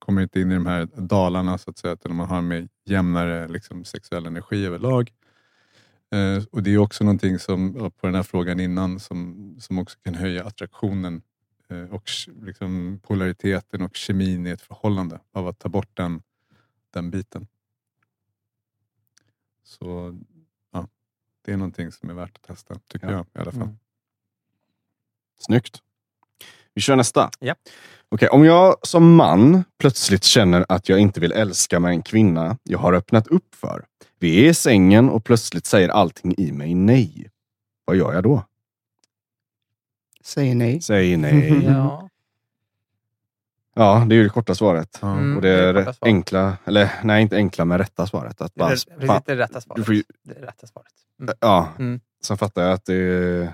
kommer 0.09 0.21
inte 0.21 0.41
in 0.41 0.51
i 0.51 0.55
de 0.55 0.65
här 0.65 0.85
dalarna 0.95 1.57
så 1.57 1.69
att 1.69 1.77
säga, 1.77 1.93
utan 1.93 2.15
man 2.15 2.27
har 2.29 2.37
en 2.37 2.47
mer 2.47 2.67
jämnare 2.85 3.47
liksom, 3.47 3.85
sexuell 3.85 4.25
energi 4.25 4.65
överlag. 4.65 5.13
Eh, 6.11 6.43
och 6.51 6.63
Det 6.63 6.73
är 6.73 6.77
också 6.77 7.03
någonting 7.03 7.39
som, 7.39 7.73
på 7.73 8.07
den 8.07 8.15
här 8.15 8.23
frågan 8.23 8.59
innan, 8.59 8.99
som, 8.99 9.55
som 9.59 9.77
också 9.79 9.99
kan 10.03 10.15
höja 10.15 10.45
attraktionen 10.45 11.21
eh, 11.67 11.83
och 11.93 12.09
liksom, 12.41 12.99
polariteten 13.03 13.81
och 13.81 13.95
kemin 13.95 14.47
i 14.47 14.49
ett 14.49 14.61
förhållande 14.61 15.19
av 15.31 15.47
att 15.47 15.59
ta 15.59 15.69
bort 15.69 15.97
den, 15.97 16.21
den 16.93 17.11
biten. 17.11 17.47
Så 19.63 20.19
ja, 20.71 20.87
det 21.45 21.51
är 21.51 21.57
någonting 21.57 21.91
som 21.91 22.09
är 22.09 22.13
värt 22.13 22.35
att 22.37 22.43
testa, 22.43 22.75
tycker 22.87 23.07
Ja. 23.07 23.13
jag 23.13 23.25
i 23.25 23.39
alla 23.39 23.51
fall. 23.51 23.61
Mm. 23.61 23.77
Snyggt. 25.39 25.83
Vi 26.79 26.83
kör 26.83 26.95
nästa. 26.95 27.29
Ja. 27.39 27.55
Okej, 28.09 28.29
om 28.29 28.45
jag 28.45 28.75
som 28.87 29.15
man 29.15 29.63
plötsligt 29.79 30.23
känner 30.23 30.65
att 30.69 30.89
jag 30.89 30.99
inte 30.99 31.19
vill 31.19 31.31
älska 31.31 31.79
med 31.79 31.91
en 31.91 32.01
kvinna 32.01 32.57
jag 32.63 32.79
har 32.79 32.93
öppnat 32.93 33.27
upp 33.27 33.55
för. 33.55 33.85
Vi 34.19 34.45
är 34.45 34.49
i 34.49 34.53
sängen 34.53 35.09
och 35.09 35.23
plötsligt 35.23 35.65
säger 35.65 35.89
allting 35.89 36.33
i 36.37 36.51
mig 36.51 36.73
nej. 36.75 37.29
Vad 37.85 37.95
gör 37.97 38.13
jag 38.13 38.23
då? 38.23 38.43
Säger 40.23 40.55
nej. 40.55 40.81
Säg 40.81 41.17
nej. 41.17 41.63
Ja. 41.65 42.09
Ja, 43.75 44.05
det 44.09 44.15
är 44.15 44.17
ju 44.17 44.23
det 44.23 44.29
korta 44.29 44.55
svaret. 44.55 45.01
Mm. 45.03 45.35
Och 45.35 45.41
det 45.41 45.49
är 45.49 45.73
det 45.73 45.81
är 45.81 45.95
enkla, 46.01 46.57
eller 46.65 46.89
nej 47.03 47.21
inte 47.21 47.35
enkla 47.35 47.65
men 47.65 47.77
rätta 47.77 48.07
svaret. 48.07 48.41
Att 48.41 48.55
Det 48.55 48.63
är, 48.63 49.21
det 49.25 49.35
rätta 49.35 49.61
svaret. 49.61 49.75
du 49.77 49.83
får 49.83 49.93
ju- 49.95 50.03
Det 50.23 50.37
är 50.37 50.41
rätta 50.41 50.67
svaret. 50.67 50.93
Mm. 51.21 51.35
ja. 51.39 51.67
Mm. 51.79 51.99
Sen 52.23 52.37
fattar 52.37 52.61
jag 52.63 52.71
att 52.73 52.85
det 52.85 52.93
är 52.95 53.53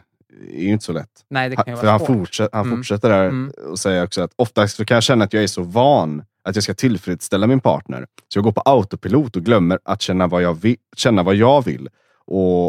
ju 0.52 0.68
inte 0.70 0.86
så 0.86 0.94
lätt. 0.94 1.26
Nej, 1.30 1.50
det 1.50 1.56
kan 1.56 1.66
ju 1.68 1.76
för 1.76 1.82
vara 1.84 1.92
han, 1.92 2.00
svårt. 2.00 2.08
fortsätter, 2.18 2.58
han 2.58 2.66
Mm. 2.68 2.78
fortsätter 2.78 3.10
där 3.10 3.24
Mm. 3.26 3.52
och 3.70 3.80
säger 3.80 4.04
också 4.04 4.22
att 4.22 4.32
oftast 4.36 4.76
så 4.76 4.86
kan 4.86 4.96
jag 4.96 5.04
känna 5.04 5.26
att 5.26 5.34
jag 5.34 5.44
är 5.44 5.48
så 5.48 5.64
van 5.64 6.24
att 6.44 6.56
jag 6.56 6.64
ska 6.64 6.74
tillfredsställa 6.74 7.48
min 7.48 7.60
partner. 7.60 8.08
Så 8.28 8.38
jag 8.38 8.44
går 8.44 8.52
på 8.52 8.62
autopilot 8.62 9.36
och 9.36 9.42
glömmer 9.44 9.80
att 9.84 10.02
känna 10.02 10.28
vad 10.28 10.42
jag 10.42 10.54
vill. 10.54 10.78
Känna 10.96 11.24
vad 11.24 11.36
jag 11.36 11.66
vill. 11.66 11.90
Och 12.26 12.66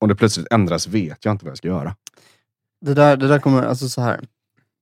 om 0.00 0.08
det 0.08 0.14
plötsligt 0.14 0.46
ändras 0.52 0.86
vet 0.86 1.24
jag 1.24 1.32
inte 1.34 1.44
vad 1.44 1.50
jag 1.50 1.58
ska 1.58 1.68
göra. 1.68 1.96
Det 2.80 2.94
där, 2.94 3.16
det 3.16 3.28
där 3.28 3.38
kommer, 3.38 3.62
alltså 3.62 3.88
så 3.88 4.00
här. 4.00 4.20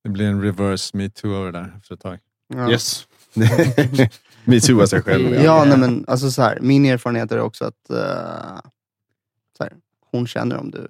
Det 0.04 0.10
blir 0.10 0.26
en 0.26 0.42
reverse 0.42 0.96
metoo 0.96 1.34
över 1.34 1.52
det 1.52 1.58
där 1.58 1.74
efter 1.78 1.94
ett 1.94 2.00
tag. 2.00 2.18
Ja. 2.54 2.70
Yes. 2.70 3.06
Metooa 4.44 4.86
sig 4.86 5.02
själv. 5.02 5.34
Ja, 5.34 5.42
Ja. 5.42 5.64
nej, 5.64 5.78
men 5.78 6.04
alltså 6.08 6.30
så 6.30 6.42
här, 6.42 6.58
min 6.60 6.86
erfarenhet 6.86 7.32
är 7.32 7.40
också 7.40 7.64
att 7.64 7.90
eh, 7.90 8.60
så 9.56 9.64
här, 9.64 9.72
hon 10.12 10.26
känner 10.26 10.56
om 10.56 10.70
du... 10.70 10.88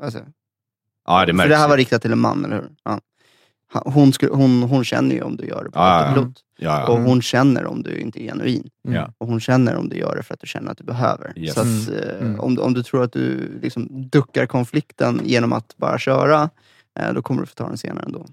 Alltså, 0.00 0.18
ja, 1.06 1.20
det 1.20 1.32
för 1.32 1.36
märks. 1.36 1.48
det 1.50 1.56
här 1.56 1.68
var 1.68 1.76
riktat 1.76 2.02
till 2.02 2.12
en 2.12 2.18
man, 2.18 2.44
eller 2.44 2.56
hur? 2.56 2.68
Ja. 2.84 3.00
Hon, 3.84 4.12
skulle, 4.12 4.32
hon, 4.32 4.62
hon 4.62 4.84
känner 4.84 5.14
ju 5.14 5.22
om 5.22 5.36
du 5.36 5.46
gör 5.46 5.64
det 5.64 5.70
på 5.70 5.78
Ja, 5.78 6.06
ja, 6.06 6.14
ja. 6.16 6.32
ja, 6.56 6.86
Och 6.92 7.00
ja. 7.00 7.02
hon 7.04 7.22
känner 7.22 7.66
om 7.66 7.82
du 7.82 7.96
inte 8.00 8.22
är 8.22 8.24
genuin. 8.28 8.70
Mm. 8.84 8.96
Ja. 8.96 9.12
Och 9.18 9.26
hon 9.26 9.40
känner 9.40 9.76
om 9.76 9.88
du 9.88 9.96
gör 9.96 10.16
det 10.16 10.22
för 10.22 10.34
att 10.34 10.40
du 10.40 10.46
känner 10.46 10.70
att 10.72 10.78
du 10.78 10.84
behöver. 10.84 11.32
Yes. 11.38 11.54
Så 11.54 11.60
att, 11.60 11.66
eh, 12.04 12.20
Mm. 12.20 12.40
om, 12.40 12.54
du- 12.54 12.62
om 12.62 12.74
du 12.74 12.82
tror 12.82 13.02
att 13.04 13.12
du 13.12 13.58
liksom 13.62 14.08
duckar 14.08 14.46
konflikten 14.46 15.20
genom 15.24 15.52
att 15.52 15.74
bara 15.76 15.98
köra, 15.98 16.50
eh, 17.00 17.12
då 17.12 17.22
kommer 17.22 17.40
du 17.40 17.46
få 17.46 17.54
ta 17.54 17.68
den 17.68 17.78
senare 17.78 18.04
ändå. 18.04 18.26